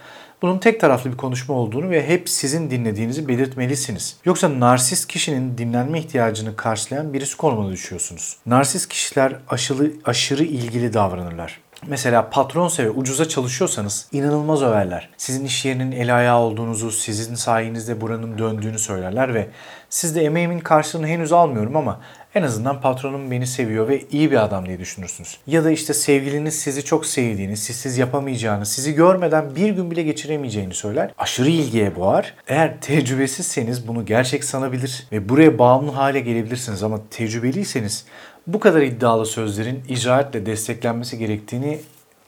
bunun 0.41 0.57
tek 0.57 0.79
taraflı 0.79 1.11
bir 1.11 1.17
konuşma 1.17 1.55
olduğunu 1.55 1.89
ve 1.89 2.07
hep 2.07 2.29
sizin 2.29 2.71
dinlediğinizi 2.71 3.27
belirtmelisiniz. 3.27 4.17
Yoksa 4.25 4.59
narsist 4.59 5.07
kişinin 5.07 5.57
dinlenme 5.57 5.99
ihtiyacını 5.99 6.55
karşılayan 6.55 7.13
birisi 7.13 7.37
konumuna 7.37 7.71
düşüyorsunuz. 7.71 8.37
Narsist 8.45 8.89
kişiler 8.89 9.35
aşırı, 9.49 9.91
aşırı 10.05 10.43
ilgili 10.43 10.93
davranırlar. 10.93 11.59
Mesela 11.89 12.29
patronsa 12.29 12.83
ve 12.83 12.89
ucuza 12.89 13.27
çalışıyorsanız 13.27 14.07
inanılmaz 14.11 14.63
överler. 14.63 15.09
Sizin 15.17 15.45
iş 15.45 15.65
yerinin 15.65 15.91
el 15.91 16.17
ayağı 16.17 16.39
olduğunuzu, 16.39 16.91
sizin 16.91 17.35
sayenizde 17.35 18.01
buranın 18.01 18.37
döndüğünü 18.37 18.79
söylerler 18.79 19.33
ve 19.33 19.47
siz 19.89 20.15
de 20.15 20.21
emeğimin 20.23 20.59
karşılığını 20.59 21.07
henüz 21.07 21.31
almıyorum 21.31 21.75
ama 21.75 21.99
en 22.35 22.43
azından 22.43 22.81
patronum 22.81 23.31
beni 23.31 23.47
seviyor 23.47 23.87
ve 23.87 24.01
iyi 24.11 24.31
bir 24.31 24.43
adam 24.43 24.65
diye 24.65 24.79
düşünürsünüz. 24.79 25.37
Ya 25.47 25.63
da 25.63 25.71
işte 25.71 25.93
sevgiliniz 25.93 26.59
sizi 26.59 26.85
çok 26.85 27.05
sevdiğini, 27.05 27.57
sizsiz 27.57 27.97
yapamayacağını, 27.97 28.65
sizi 28.65 28.93
görmeden 28.93 29.55
bir 29.55 29.69
gün 29.69 29.91
bile 29.91 30.03
geçiremeyeceğini 30.03 30.73
söyler. 30.73 31.11
Aşırı 31.17 31.49
ilgiye 31.49 31.95
boğar. 31.95 32.33
Eğer 32.47 32.81
tecrübesizseniz 32.81 33.87
bunu 33.87 34.05
gerçek 34.05 34.43
sanabilir 34.43 35.07
ve 35.11 35.29
buraya 35.29 35.59
bağımlı 35.59 35.91
hale 35.91 36.19
gelebilirsiniz 36.19 36.83
ama 36.83 36.99
tecrübeliyseniz 37.11 38.05
bu 38.47 38.59
kadar 38.59 38.81
iddialı 38.81 39.25
sözlerin 39.25 39.83
icraatle 39.89 40.45
desteklenmesi 40.45 41.17
gerektiğini 41.17 41.81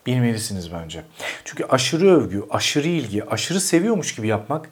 bilmelisiniz 0.05 0.73
bence. 0.73 1.03
Çünkü 1.45 1.63
aşırı 1.63 2.07
övgü, 2.07 2.43
aşırı 2.49 2.87
ilgi, 2.87 3.25
aşırı 3.25 3.61
seviyormuş 3.61 4.15
gibi 4.15 4.27
yapmak 4.27 4.69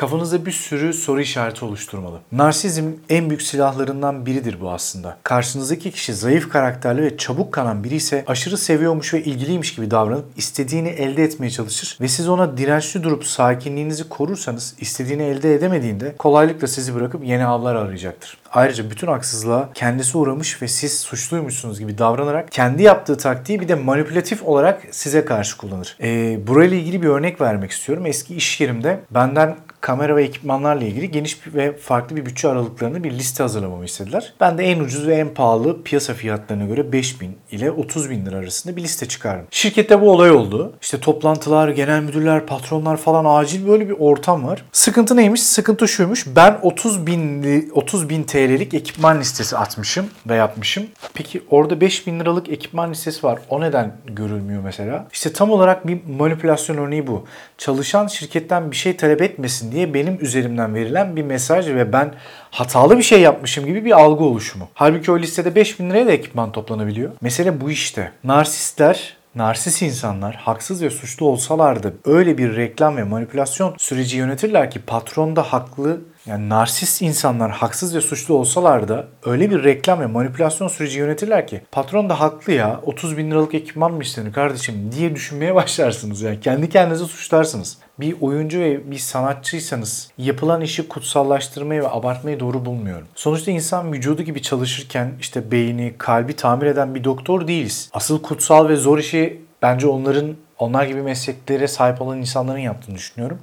kafanızda 0.00 0.46
bir 0.46 0.52
sürü 0.52 0.92
soru 0.92 1.20
işareti 1.20 1.64
oluşturmalı. 1.64 2.20
Narsizm 2.32 2.84
en 3.08 3.30
büyük 3.30 3.42
silahlarından 3.42 4.26
biridir 4.26 4.60
bu 4.60 4.70
aslında. 4.70 5.16
Karşınızdaki 5.22 5.90
kişi 5.90 6.14
zayıf 6.14 6.48
karakterli 6.48 7.02
ve 7.02 7.16
çabuk 7.16 7.52
kanan 7.52 7.84
biri 7.84 7.94
ise 7.94 8.24
aşırı 8.26 8.58
seviyormuş 8.58 9.14
ve 9.14 9.22
ilgiliymiş 9.22 9.74
gibi 9.74 9.90
davranıp 9.90 10.24
istediğini 10.36 10.88
elde 10.88 11.24
etmeye 11.24 11.50
çalışır 11.50 11.98
ve 12.00 12.08
siz 12.08 12.28
ona 12.28 12.56
dirençli 12.56 13.02
durup 13.02 13.26
sakinliğinizi 13.26 14.08
korursanız 14.08 14.74
istediğini 14.80 15.22
elde 15.22 15.54
edemediğinde 15.54 16.14
kolaylıkla 16.18 16.68
sizi 16.68 16.94
bırakıp 16.94 17.24
yeni 17.24 17.44
avlar 17.44 17.74
arayacaktır. 17.74 18.38
Ayrıca 18.52 18.90
bütün 18.90 19.06
haksızlığa 19.06 19.68
kendisi 19.74 20.18
uğramış 20.18 20.62
ve 20.62 20.68
siz 20.68 21.00
suçluymuşsunuz 21.00 21.78
gibi 21.78 21.98
davranarak 21.98 22.52
kendi 22.52 22.82
yaptığı 22.82 23.16
taktiği 23.16 23.60
bir 23.60 23.68
de 23.68 23.74
manipülatif 23.74 24.42
olarak 24.42 24.82
size 24.90 25.24
karşı 25.24 25.56
kullanır. 25.56 25.96
Ee, 26.02 26.38
burayla 26.46 26.76
ilgili 26.76 27.02
bir 27.02 27.08
örnek 27.08 27.40
vermek 27.40 27.70
istiyorum. 27.70 28.06
Eski 28.06 28.34
iş 28.34 28.60
yerimde 28.60 29.00
benden 29.10 29.56
kamera 29.80 30.16
ve 30.16 30.24
ekipmanlarla 30.24 30.84
ilgili 30.84 31.10
geniş 31.10 31.38
ve 31.46 31.76
farklı 31.76 32.16
bir 32.16 32.26
bütçe 32.26 32.48
aralıklarını 32.48 33.04
bir 33.04 33.10
liste 33.10 33.42
hazırlamamı 33.42 33.84
istediler. 33.84 34.34
Ben 34.40 34.58
de 34.58 34.64
en 34.64 34.80
ucuz 34.80 35.06
ve 35.06 35.14
en 35.14 35.34
pahalı 35.34 35.82
piyasa 35.82 36.14
fiyatlarına 36.14 36.64
göre 36.64 36.92
5000 36.92 37.36
ile 37.50 37.70
30 37.70 38.10
bin 38.10 38.26
lira 38.26 38.36
arasında 38.36 38.76
bir 38.76 38.82
liste 38.82 39.08
çıkardım. 39.08 39.46
Şirkette 39.50 40.00
bu 40.00 40.10
olay 40.10 40.30
oldu. 40.30 40.72
İşte 40.82 41.00
toplantılar, 41.00 41.68
genel 41.68 42.02
müdürler, 42.02 42.46
patronlar 42.46 42.96
falan 42.96 43.24
acil 43.40 43.68
böyle 43.68 43.88
bir 43.88 43.94
ortam 43.98 44.46
var. 44.46 44.64
Sıkıntı 44.72 45.16
neymiş? 45.16 45.42
Sıkıntı 45.42 45.88
şuymuş. 45.88 46.26
Ben 46.36 46.58
30 46.62 47.06
bin, 47.06 47.70
30 47.74 48.08
bin 48.08 48.22
TL'lik 48.22 48.74
ekipman 48.74 49.20
listesi 49.20 49.56
atmışım 49.56 50.06
ve 50.26 50.34
yapmışım. 50.34 50.86
Peki 51.14 51.42
orada 51.50 51.80
5 51.80 52.06
bin 52.06 52.20
liralık 52.20 52.48
ekipman 52.48 52.90
listesi 52.90 53.26
var. 53.26 53.38
O 53.48 53.60
neden 53.60 53.96
görülmüyor 54.06 54.62
mesela? 54.62 55.08
İşte 55.12 55.32
tam 55.32 55.50
olarak 55.50 55.86
bir 55.86 55.98
manipülasyon 56.18 56.76
örneği 56.76 57.06
bu. 57.06 57.26
Çalışan 57.58 58.06
şirketten 58.06 58.70
bir 58.70 58.76
şey 58.76 58.96
talep 58.96 59.22
etmesin 59.22 59.69
diye 59.72 59.94
benim 59.94 60.18
üzerimden 60.20 60.74
verilen 60.74 61.16
bir 61.16 61.22
mesaj 61.22 61.68
ve 61.68 61.92
ben 61.92 62.14
hatalı 62.50 62.98
bir 62.98 63.02
şey 63.02 63.20
yapmışım 63.20 63.66
gibi 63.66 63.84
bir 63.84 64.00
algı 64.00 64.24
oluşumu. 64.24 64.68
Halbuki 64.74 65.12
o 65.12 65.18
listede 65.18 65.54
5000 65.54 65.90
liraya 65.90 66.06
da 66.06 66.12
ekipman 66.12 66.52
toplanabiliyor. 66.52 67.10
Mesele 67.20 67.60
bu 67.60 67.70
işte. 67.70 68.12
Narsistler 68.24 69.20
narsist 69.34 69.82
insanlar 69.82 70.34
haksız 70.34 70.82
ve 70.82 70.90
suçlu 70.90 71.26
olsalardı 71.26 71.94
öyle 72.04 72.38
bir 72.38 72.56
reklam 72.56 72.96
ve 72.96 73.04
manipülasyon 73.04 73.74
süreci 73.78 74.16
yönetirler 74.16 74.70
ki 74.70 74.80
patron 74.80 75.36
da 75.36 75.42
haklı 75.42 76.00
yani 76.26 76.48
narsist 76.48 77.02
insanlar 77.02 77.50
haksız 77.50 77.96
ve 77.96 78.00
suçlu 78.00 78.34
olsalar 78.34 78.88
da 78.88 79.06
öyle 79.24 79.50
bir 79.50 79.64
reklam 79.64 80.00
ve 80.00 80.06
manipülasyon 80.06 80.68
süreci 80.68 80.98
yönetirler 80.98 81.46
ki 81.46 81.60
patron 81.72 82.08
da 82.08 82.20
haklı 82.20 82.52
ya 82.52 82.80
30 82.82 83.16
bin 83.16 83.30
liralık 83.30 83.54
ekipman 83.54 83.92
mı 83.92 84.02
isteniyor 84.02 84.34
kardeşim 84.34 84.92
diye 84.92 85.14
düşünmeye 85.14 85.54
başlarsınız. 85.60 86.22
Yani 86.22 86.40
kendi 86.40 86.68
kendinize 86.68 87.04
suçlarsınız. 87.04 87.78
Bir 88.00 88.16
oyuncu 88.20 88.60
ve 88.60 88.90
bir 88.90 88.98
sanatçıysanız 88.98 90.10
yapılan 90.18 90.60
işi 90.60 90.88
kutsallaştırmayı 90.88 91.82
ve 91.82 91.88
abartmayı 91.88 92.40
doğru 92.40 92.64
bulmuyorum. 92.64 93.06
Sonuçta 93.14 93.50
insan 93.50 93.92
vücudu 93.92 94.22
gibi 94.22 94.42
çalışırken 94.42 95.12
işte 95.20 95.50
beyni, 95.50 95.94
kalbi 95.98 96.36
tamir 96.36 96.66
eden 96.66 96.94
bir 96.94 97.04
doktor 97.04 97.48
değiliz. 97.48 97.90
Asıl 97.92 98.22
kutsal 98.22 98.68
ve 98.68 98.76
zor 98.76 98.98
işi 98.98 99.40
bence 99.62 99.86
onların 99.86 100.36
onlar 100.58 100.84
gibi 100.84 101.02
mesleklere 101.02 101.68
sahip 101.68 102.02
olan 102.02 102.18
insanların 102.18 102.58
yaptığını 102.58 102.96
düşünüyorum. 102.96 103.38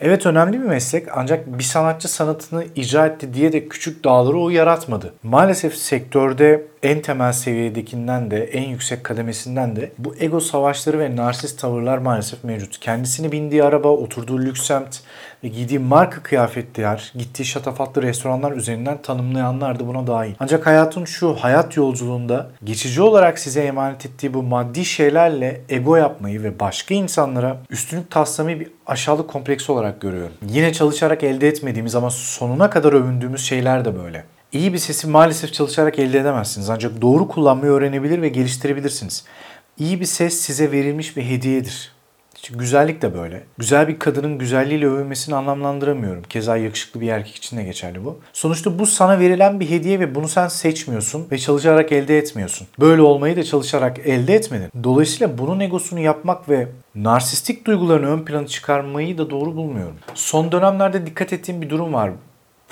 Evet 0.00 0.26
önemli 0.26 0.60
bir 0.60 0.66
meslek 0.66 1.06
ancak 1.12 1.58
bir 1.58 1.64
sanatçı 1.64 2.08
sanatını 2.08 2.64
icra 2.76 3.06
etti 3.06 3.34
diye 3.34 3.52
de 3.52 3.68
küçük 3.68 4.04
dağları 4.04 4.38
o 4.38 4.50
yaratmadı. 4.50 5.14
Maalesef 5.22 5.74
sektörde 5.74 6.66
en 6.82 7.02
temel 7.02 7.32
seviyedekinden 7.32 8.30
de 8.30 8.44
en 8.44 8.68
yüksek 8.68 9.04
kademesinden 9.04 9.76
de 9.76 9.92
bu 9.98 10.14
ego 10.20 10.40
savaşları 10.40 10.98
ve 10.98 11.16
narsist 11.16 11.60
tavırlar 11.60 11.98
maalesef 11.98 12.44
mevcut. 12.44 12.80
Kendisini 12.80 13.32
bindiği 13.32 13.64
araba, 13.64 13.88
oturduğu 13.88 14.38
lüks 14.38 14.62
semt 14.62 15.00
ve 15.44 15.48
giydiği 15.48 15.78
marka 15.78 16.22
kıyafetler, 16.22 17.12
gittiği 17.14 17.44
şatafatlı 17.44 18.02
restoranlar 18.02 18.52
üzerinden 18.52 19.02
tanımlayanlar 19.02 19.80
da 19.80 19.86
buna 19.86 20.06
dahil. 20.06 20.34
Ancak 20.40 20.66
hayatın 20.66 21.04
şu 21.04 21.34
hayat 21.34 21.76
yolculuğunda 21.76 22.50
geçici 22.64 23.02
olarak 23.02 23.38
size 23.38 23.62
emanet 23.62 24.06
ettiği 24.06 24.34
bu 24.34 24.42
maddi 24.42 24.84
şeylerle 24.84 25.60
ego 25.68 25.96
yapmayı 25.96 26.42
ve 26.42 26.60
başka 26.60 26.94
insanlara 26.94 27.56
üstünlük 27.70 28.10
taslamayı 28.10 28.60
bir 28.60 28.68
aşağılık 28.86 29.30
kompleksi 29.30 29.72
olarak 29.72 30.00
görüyorum. 30.00 30.34
Yine 30.48 30.72
çalışarak 30.72 31.24
elde 31.24 31.48
etmediğimiz 31.48 31.94
ama 31.94 32.10
sonuna 32.10 32.70
kadar 32.70 32.92
övündüğümüz 32.92 33.44
şeyler 33.44 33.84
de 33.84 33.98
böyle. 33.98 34.24
İyi 34.52 34.72
bir 34.72 34.78
sesi 34.78 35.08
maalesef 35.08 35.52
çalışarak 35.52 35.98
elde 35.98 36.18
edemezsiniz 36.18 36.70
ancak 36.70 37.02
doğru 37.02 37.28
kullanmayı 37.28 37.72
öğrenebilir 37.72 38.22
ve 38.22 38.28
geliştirebilirsiniz. 38.28 39.24
İyi 39.78 40.00
bir 40.00 40.06
ses 40.06 40.40
size 40.40 40.72
verilmiş 40.72 41.16
bir 41.16 41.22
hediyedir. 41.22 41.92
İşte 42.36 42.54
güzellik 42.58 43.02
de 43.02 43.14
böyle. 43.14 43.42
Güzel 43.58 43.88
bir 43.88 43.98
kadının 43.98 44.38
güzelliğiyle 44.38 44.86
övülmesini 44.86 45.34
anlamlandıramıyorum. 45.34 46.22
Keza 46.22 46.56
yakışıklı 46.56 47.00
bir 47.00 47.08
erkek 47.08 47.34
için 47.34 47.56
de 47.56 47.62
geçerli 47.62 48.04
bu. 48.04 48.18
Sonuçta 48.32 48.78
bu 48.78 48.86
sana 48.86 49.18
verilen 49.18 49.60
bir 49.60 49.70
hediye 49.70 50.00
ve 50.00 50.14
bunu 50.14 50.28
sen 50.28 50.48
seçmiyorsun 50.48 51.26
ve 51.32 51.38
çalışarak 51.38 51.92
elde 51.92 52.18
etmiyorsun. 52.18 52.66
Böyle 52.80 53.02
olmayı 53.02 53.36
da 53.36 53.42
çalışarak 53.42 53.98
elde 53.98 54.34
etmedin. 54.34 54.68
Dolayısıyla 54.84 55.38
bunun 55.38 55.60
egosunu 55.60 56.00
yapmak 56.00 56.48
ve 56.48 56.68
narsistik 56.94 57.66
duygularını 57.66 58.10
ön 58.10 58.24
plana 58.24 58.46
çıkarmayı 58.46 59.18
da 59.18 59.30
doğru 59.30 59.56
bulmuyorum. 59.56 59.96
Son 60.14 60.52
dönemlerde 60.52 61.06
dikkat 61.06 61.32
ettiğim 61.32 61.62
bir 61.62 61.70
durum 61.70 61.92
var. 61.92 62.10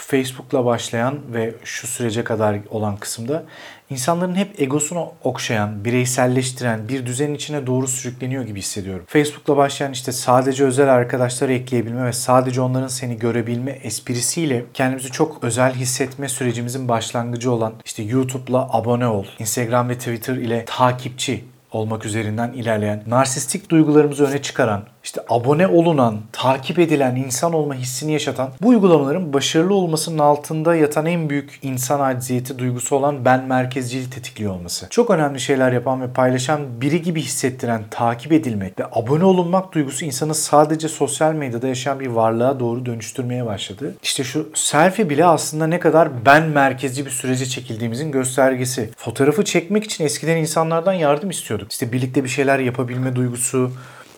Facebook'la 0.00 0.64
başlayan 0.64 1.19
ve 1.35 1.55
şu 1.64 1.87
sürece 1.87 2.25
kadar 2.25 2.57
olan 2.71 2.97
kısımda 2.97 3.45
insanların 3.90 4.35
hep 4.35 4.61
egosunu 4.61 5.12
okşayan, 5.25 5.85
bireyselleştiren 5.85 6.88
bir 6.88 7.07
düzenin 7.07 7.35
içine 7.35 7.67
doğru 7.67 7.88
sürükleniyor 7.88 8.45
gibi 8.45 8.59
hissediyorum. 8.59 9.05
Facebook'la 9.09 9.57
başlayan 9.57 9.93
işte 9.93 10.12
sadece 10.12 10.64
özel 10.64 10.88
arkadaşları 10.88 11.52
ekleyebilme 11.52 12.05
ve 12.05 12.12
sadece 12.12 12.61
onların 12.61 12.88
seni 12.88 13.19
görebilme 13.19 13.71
esprisiyle 13.71 14.64
kendimizi 14.75 15.11
çok 15.11 15.45
özel 15.45 15.75
hissetme 15.75 16.28
sürecimizin 16.28 16.88
başlangıcı 16.88 17.52
olan 17.52 17.75
işte 17.85 18.02
YouTube'la 18.02 18.69
abone 18.73 19.07
ol, 19.07 19.25
Instagram 19.38 19.88
ve 19.88 19.99
Twitter 19.99 20.35
ile 20.35 20.64
takipçi 20.64 21.45
olmak 21.73 22.07
üzerinden 22.07 22.52
ilerleyen, 22.52 23.02
narsistik 23.07 23.71
duygularımızı 23.71 24.26
öne 24.26 24.43
çıkaran, 24.43 24.85
işte 25.09 25.21
abone 25.29 25.67
olunan, 25.67 26.19
takip 26.33 26.79
edilen, 26.79 27.17
insan 27.17 27.53
olma 27.53 27.75
hissini 27.75 28.12
yaşatan 28.12 28.50
bu 28.62 28.69
uygulamaların 28.69 29.33
başarılı 29.33 29.75
olmasının 29.75 30.19
altında 30.19 30.75
yatan 30.75 31.07
en 31.07 31.31
büyük 31.31 31.59
insan 31.62 32.00
acziyeti 32.00 32.59
duygusu 32.59 32.97
olan 32.97 33.25
ben 33.25 33.45
merkezciliği 33.45 34.11
tetikliyor 34.11 34.53
olması. 34.53 34.87
Çok 34.91 35.11
önemli 35.11 35.41
şeyler 35.41 35.73
yapan 35.73 36.03
ve 36.03 36.12
paylaşan 36.12 36.81
biri 36.81 37.03
gibi 37.03 37.21
hissettiren, 37.21 37.83
takip 37.91 38.33
edilmek 38.33 38.79
ve 38.81 38.85
abone 38.93 39.25
olunmak 39.25 39.73
duygusu 39.73 40.05
insanı 40.05 40.35
sadece 40.35 40.88
sosyal 40.88 41.33
medyada 41.33 41.69
yaşayan 41.69 42.00
bir 42.00 42.07
varlığa 42.07 42.61
doğru 42.61 42.87
dönüştürmeye 42.87 43.47
başladı. 43.47 43.95
İşte 44.03 44.25
şu 44.25 44.49
selfie 44.55 45.11
bile 45.11 45.25
aslında 45.25 45.67
ne 45.67 45.81
kadar 45.81 46.09
ben 46.27 46.43
merkezci 46.43 47.07
bir 47.07 47.11
sürece 47.11 47.47
çekildiğimizin 47.47 48.12
göstergesi. 48.12 48.91
Fotoğrafı 48.97 49.45
çekmek 49.45 49.85
için 49.85 50.05
eskiden 50.05 50.37
insanlardan 50.37 50.93
yardım 50.93 51.31
istiyorduk. 51.31 51.73
İşte 51.73 51.93
birlikte 51.93 52.25
bir 52.25 52.29
şeyler 52.29 52.59
yapabilme 52.59 53.17
duygusu, 53.17 53.71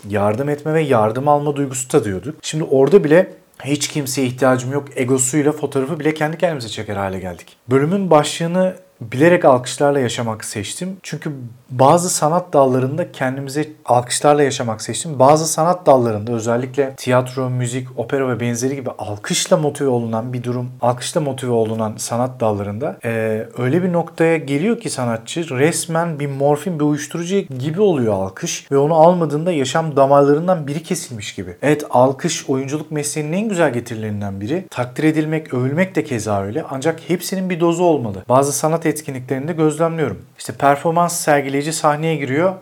yardım 0.08 0.48
etme 0.48 0.74
ve 0.74 0.80
yardım 0.80 1.28
alma 1.28 1.56
duygusu 1.56 1.88
tadıyorduk. 1.88 2.34
Şimdi 2.42 2.64
orada 2.64 3.04
bile 3.04 3.32
hiç 3.64 3.88
kimseye 3.88 4.26
ihtiyacım 4.26 4.72
yok 4.72 4.88
egosuyla 4.96 5.52
fotoğrafı 5.52 6.00
bile 6.00 6.14
kendi 6.14 6.38
kendimize 6.38 6.68
çeker 6.68 6.96
hale 6.96 7.20
geldik. 7.20 7.56
Bölümün 7.70 8.10
başlığını 8.10 8.76
bilerek 9.00 9.44
alkışlarla 9.44 10.00
yaşamak 10.00 10.44
seçtim. 10.44 10.96
Çünkü 11.02 11.32
bazı 11.70 12.10
sanat 12.10 12.52
dallarında 12.52 13.12
kendimize 13.12 13.68
alkışlarla 13.84 14.42
yaşamak 14.42 14.82
seçtim. 14.82 15.18
Bazı 15.18 15.46
sanat 15.46 15.86
dallarında 15.86 16.32
özellikle 16.32 16.94
tiyatro, 16.96 17.50
müzik, 17.50 17.98
opera 17.98 18.28
ve 18.28 18.40
benzeri 18.40 18.74
gibi 18.74 18.90
alkışla 18.98 19.56
motive 19.56 19.88
olunan 19.88 20.32
bir 20.32 20.44
durum, 20.44 20.70
alkışla 20.80 21.20
motive 21.20 21.50
olunan 21.50 21.94
sanat 21.96 22.40
dallarında 22.40 22.98
e, 23.04 23.10
öyle 23.58 23.82
bir 23.82 23.92
noktaya 23.92 24.36
geliyor 24.36 24.80
ki 24.80 24.90
sanatçı 24.90 25.50
resmen 25.50 26.20
bir 26.20 26.26
morfin, 26.26 26.78
bir 26.78 26.84
uyuşturucu 26.84 27.36
gibi 27.38 27.80
oluyor 27.80 28.12
alkış 28.12 28.66
ve 28.72 28.78
onu 28.78 28.94
almadığında 28.94 29.52
yaşam 29.52 29.96
damarlarından 29.96 30.66
biri 30.66 30.82
kesilmiş 30.82 31.34
gibi. 31.34 31.56
Evet 31.62 31.84
alkış 31.90 32.50
oyunculuk 32.50 32.90
mesleğinin 32.90 33.32
en 33.32 33.48
güzel 33.48 33.72
getirilerinden 33.72 34.40
biri. 34.40 34.64
Takdir 34.70 35.04
edilmek, 35.04 35.54
övülmek 35.54 35.94
de 35.94 36.04
keza 36.04 36.42
öyle. 36.42 36.64
Ancak 36.70 37.00
hepsinin 37.08 37.50
bir 37.50 37.60
dozu 37.60 37.84
olmalı. 37.84 38.24
Bazı 38.28 38.52
sanat 38.52 38.86
etkinliklerinde 38.86 39.52
gözlemliyorum. 39.52 40.18
İşte 40.38 40.52
performans 40.52 41.20
sergileyici 41.60 41.72
sahneye 41.72 42.16
giriyor. 42.16 42.54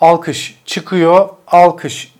Alkış. 0.00 0.60
Çıkıyor. 0.64 1.28
Alkış. 1.46 2.14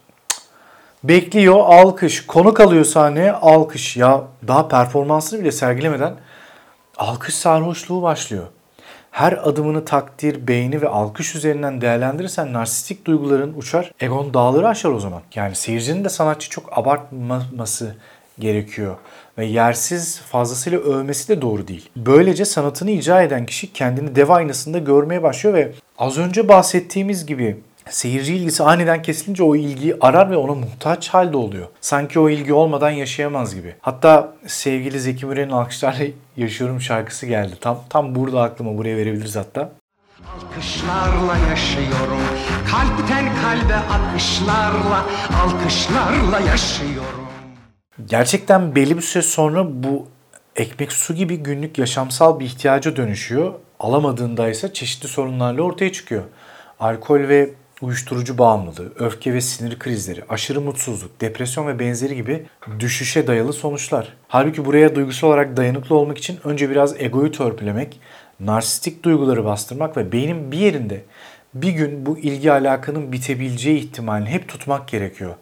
Bekliyor. 1.05 1.59
Alkış. 1.59 2.27
Konuk 2.27 2.61
alıyor 2.61 2.85
sahneye. 2.85 3.33
Alkış. 3.33 3.97
Ya 3.97 4.23
daha 4.47 4.69
performansını 4.69 5.41
bile 5.41 5.53
sergilemeden 5.53 6.15
alkış 6.97 7.35
sarhoşluğu 7.35 8.03
başlıyor. 8.03 8.47
Her 9.11 9.33
adımını 9.33 9.85
takdir, 9.85 10.49
beğeni 10.49 10.83
ve 10.83 10.89
alkış 10.89 11.35
üzerinden 11.35 11.81
değerlendirirsen 11.81 12.53
narsistik 12.53 13.07
duyguların 13.07 13.55
uçar, 13.57 13.93
egon 14.01 14.35
dağları 14.35 14.69
aşar 14.69 14.91
o 14.91 15.01
zaman. 15.01 15.23
Yani 15.35 15.55
seyircinin 15.55 16.05
de 16.05 16.09
sanatçı 16.09 16.51
çok 16.51 16.79
abartmaması 16.79 17.97
gerekiyor 18.39 18.97
ve 19.39 19.47
yersiz 19.47 20.21
fazlasıyla 20.21 20.79
övmesi 20.79 21.29
de 21.29 21.43
doğru 21.43 21.69
değil. 21.69 21.89
Böylece 21.97 22.45
sanatını 22.45 22.91
icra 22.91 23.23
eden 23.23 23.47
kişi 23.47 23.73
kendini 23.73 24.17
dev 24.17 24.29
aynasında 24.29 24.79
görmeye 24.79 25.23
başlıyor 25.23 25.57
ve 25.57 25.73
az 25.99 26.19
önce 26.19 26.49
bahsettiğimiz 26.49 27.27
gibi 27.27 27.57
seyirci 27.91 28.35
ilgisi 28.35 28.63
aniden 28.63 29.03
kesilince 29.03 29.43
o 29.43 29.57
ilgiyi 29.57 29.97
arar 30.01 30.31
ve 30.31 30.37
ona 30.37 30.55
muhtaç 30.55 31.09
halde 31.09 31.37
oluyor. 31.37 31.67
Sanki 31.81 32.19
o 32.21 32.29
ilgi 32.29 32.53
olmadan 32.53 32.91
yaşayamaz 32.91 33.55
gibi. 33.55 33.75
Hatta 33.81 34.35
sevgili 34.47 35.01
Zeki 35.01 35.27
Müren'in 35.27 35.53
Alkışlarla 35.53 36.05
Yaşıyorum 36.37 36.81
şarkısı 36.81 37.27
geldi. 37.27 37.55
Tam 37.61 37.79
tam 37.91 38.15
burada 38.15 38.43
aklıma 38.43 38.79
buraya 38.79 38.97
verebiliriz 38.97 39.37
hatta. 39.37 39.73
Alkışlarla 40.35 41.37
yaşıyorum 41.51 42.21
Kalpten 42.71 43.25
kalbe 43.43 43.75
akışlarla 43.75 45.05
Alkışlarla 45.45 46.41
yaşıyorum 46.41 47.24
Gerçekten 48.07 48.75
belli 48.75 48.97
bir 48.97 49.03
süre 49.03 49.23
sonra 49.23 49.83
bu 49.83 50.07
ekmek 50.57 50.93
su 50.93 51.15
gibi 51.15 51.37
günlük 51.37 51.79
yaşamsal 51.79 52.41
bir 52.41 52.45
ihtiyaca 52.45 52.97
dönüşüyor. 52.97 53.55
Alamadığında 53.81 54.49
ise 54.49 54.73
çeşitli 54.73 55.09
sorunlarla 55.09 55.63
ortaya 55.63 55.93
çıkıyor. 55.93 56.23
Alkol 56.81 57.19
ve 57.19 57.51
uyuşturucu 57.83 58.39
bağımlılığı, 58.39 58.93
öfke 58.99 59.35
ve 59.35 59.41
sinir 59.41 59.79
krizleri, 59.79 60.25
aşırı 60.29 60.61
mutsuzluk, 60.61 61.21
depresyon 61.21 61.67
ve 61.67 61.79
benzeri 61.79 62.17
gibi 62.17 62.47
düşüşe 62.81 63.27
dayalı 63.27 63.53
sonuçlar. 63.53 64.17
Halbuki 64.29 64.65
buraya 64.65 64.95
duygusal 64.95 65.29
olarak 65.29 65.57
dayanıklı 65.57 65.97
olmak 65.97 66.19
için 66.19 66.39
önce 66.45 66.71
biraz 66.71 67.01
egoyu 67.01 67.33
törpülemek, 67.33 68.01
narsistik 68.41 69.03
duyguları 69.03 69.45
bastırmak 69.45 69.97
ve 69.97 70.13
beynin 70.13 70.53
bir 70.53 70.59
yerinde 70.59 71.05
bir 71.55 71.71
gün 71.71 72.07
bu 72.07 72.19
ilgi 72.19 72.53
alakanın 72.53 73.13
bitebileceği 73.13 73.79
ihtimalini 73.79 74.29
hep 74.29 74.49
tutmak 74.49 74.89
gerekiyor. 74.89 75.35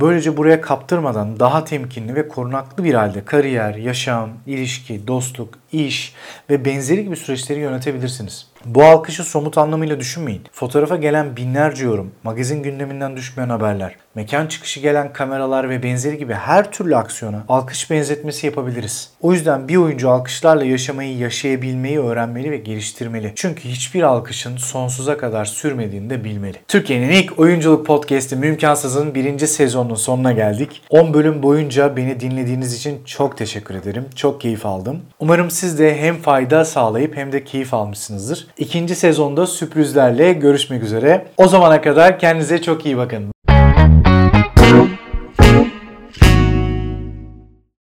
Böylece 0.00 0.36
buraya 0.36 0.60
kaptırmadan 0.60 1.40
daha 1.40 1.64
temkinli 1.64 2.14
ve 2.14 2.28
korunaklı 2.28 2.84
bir 2.84 2.94
halde 2.94 3.24
kariyer, 3.24 3.74
yaşam, 3.74 4.30
ilişki, 4.46 5.06
dostluk, 5.06 5.54
iş 5.72 6.14
ve 6.50 6.64
benzeri 6.64 7.04
gibi 7.04 7.16
süreçleri 7.16 7.60
yönetebilirsiniz. 7.60 8.46
Bu 8.64 8.84
alkışı 8.84 9.24
somut 9.24 9.58
anlamıyla 9.58 10.00
düşünmeyin. 10.00 10.42
Fotoğrafa 10.52 10.96
gelen 10.96 11.36
binlerce 11.36 11.84
yorum, 11.84 12.10
magazin 12.22 12.62
gündeminden 12.62 13.16
düşmeyen 13.16 13.48
haberler, 13.48 13.96
mekan 14.14 14.46
çıkışı 14.46 14.80
gelen 14.80 15.12
kameralar 15.12 15.70
ve 15.70 15.82
benzeri 15.82 16.18
gibi 16.18 16.34
her 16.34 16.70
türlü 16.70 16.96
aksiyona 16.96 17.44
alkış 17.48 17.90
benzetmesi 17.90 18.46
yapabiliriz. 18.46 19.10
O 19.20 19.32
yüzden 19.32 19.68
bir 19.68 19.76
oyuncu 19.76 20.10
alkışlarla 20.10 20.64
yaşamayı, 20.64 21.18
yaşayabilmeyi 21.18 22.00
öğrenmeli 22.00 22.50
ve 22.50 22.56
geliştirmeli. 22.56 23.32
Çünkü 23.36 23.68
hiçbir 23.68 24.02
alkışın 24.02 24.56
sonsuza 24.56 25.18
kadar 25.18 25.44
sürmediğini 25.44 26.10
de 26.10 26.24
bilmeli. 26.24 26.56
Türkiye'nin 26.68 27.10
ilk 27.10 27.38
oyunculuk 27.38 27.86
podcast'i 27.86 28.36
Mümkansız'ın 28.36 29.14
birinci 29.14 29.46
sezonunun 29.46 29.94
sonuna 29.94 30.32
geldik. 30.32 30.82
10 30.90 31.14
bölüm 31.14 31.42
boyunca 31.42 31.96
beni 31.96 32.20
dinlediğiniz 32.20 32.74
için 32.74 33.04
çok 33.04 33.36
teşekkür 33.36 33.74
ederim. 33.74 34.04
Çok 34.14 34.40
keyif 34.40 34.66
aldım. 34.66 35.00
Umarım 35.20 35.50
siz 35.50 35.78
de 35.78 36.00
hem 36.00 36.16
fayda 36.16 36.64
sağlayıp 36.64 37.16
hem 37.16 37.32
de 37.32 37.44
keyif 37.44 37.74
almışsınızdır. 37.74 38.45
İkinci 38.58 38.94
sezonda 38.94 39.46
sürprizlerle 39.46 40.32
görüşmek 40.32 40.82
üzere. 40.82 41.26
O 41.36 41.48
zamana 41.48 41.80
kadar 41.80 42.18
kendinize 42.18 42.62
çok 42.62 42.86
iyi 42.86 42.96
bakın. 42.96 43.35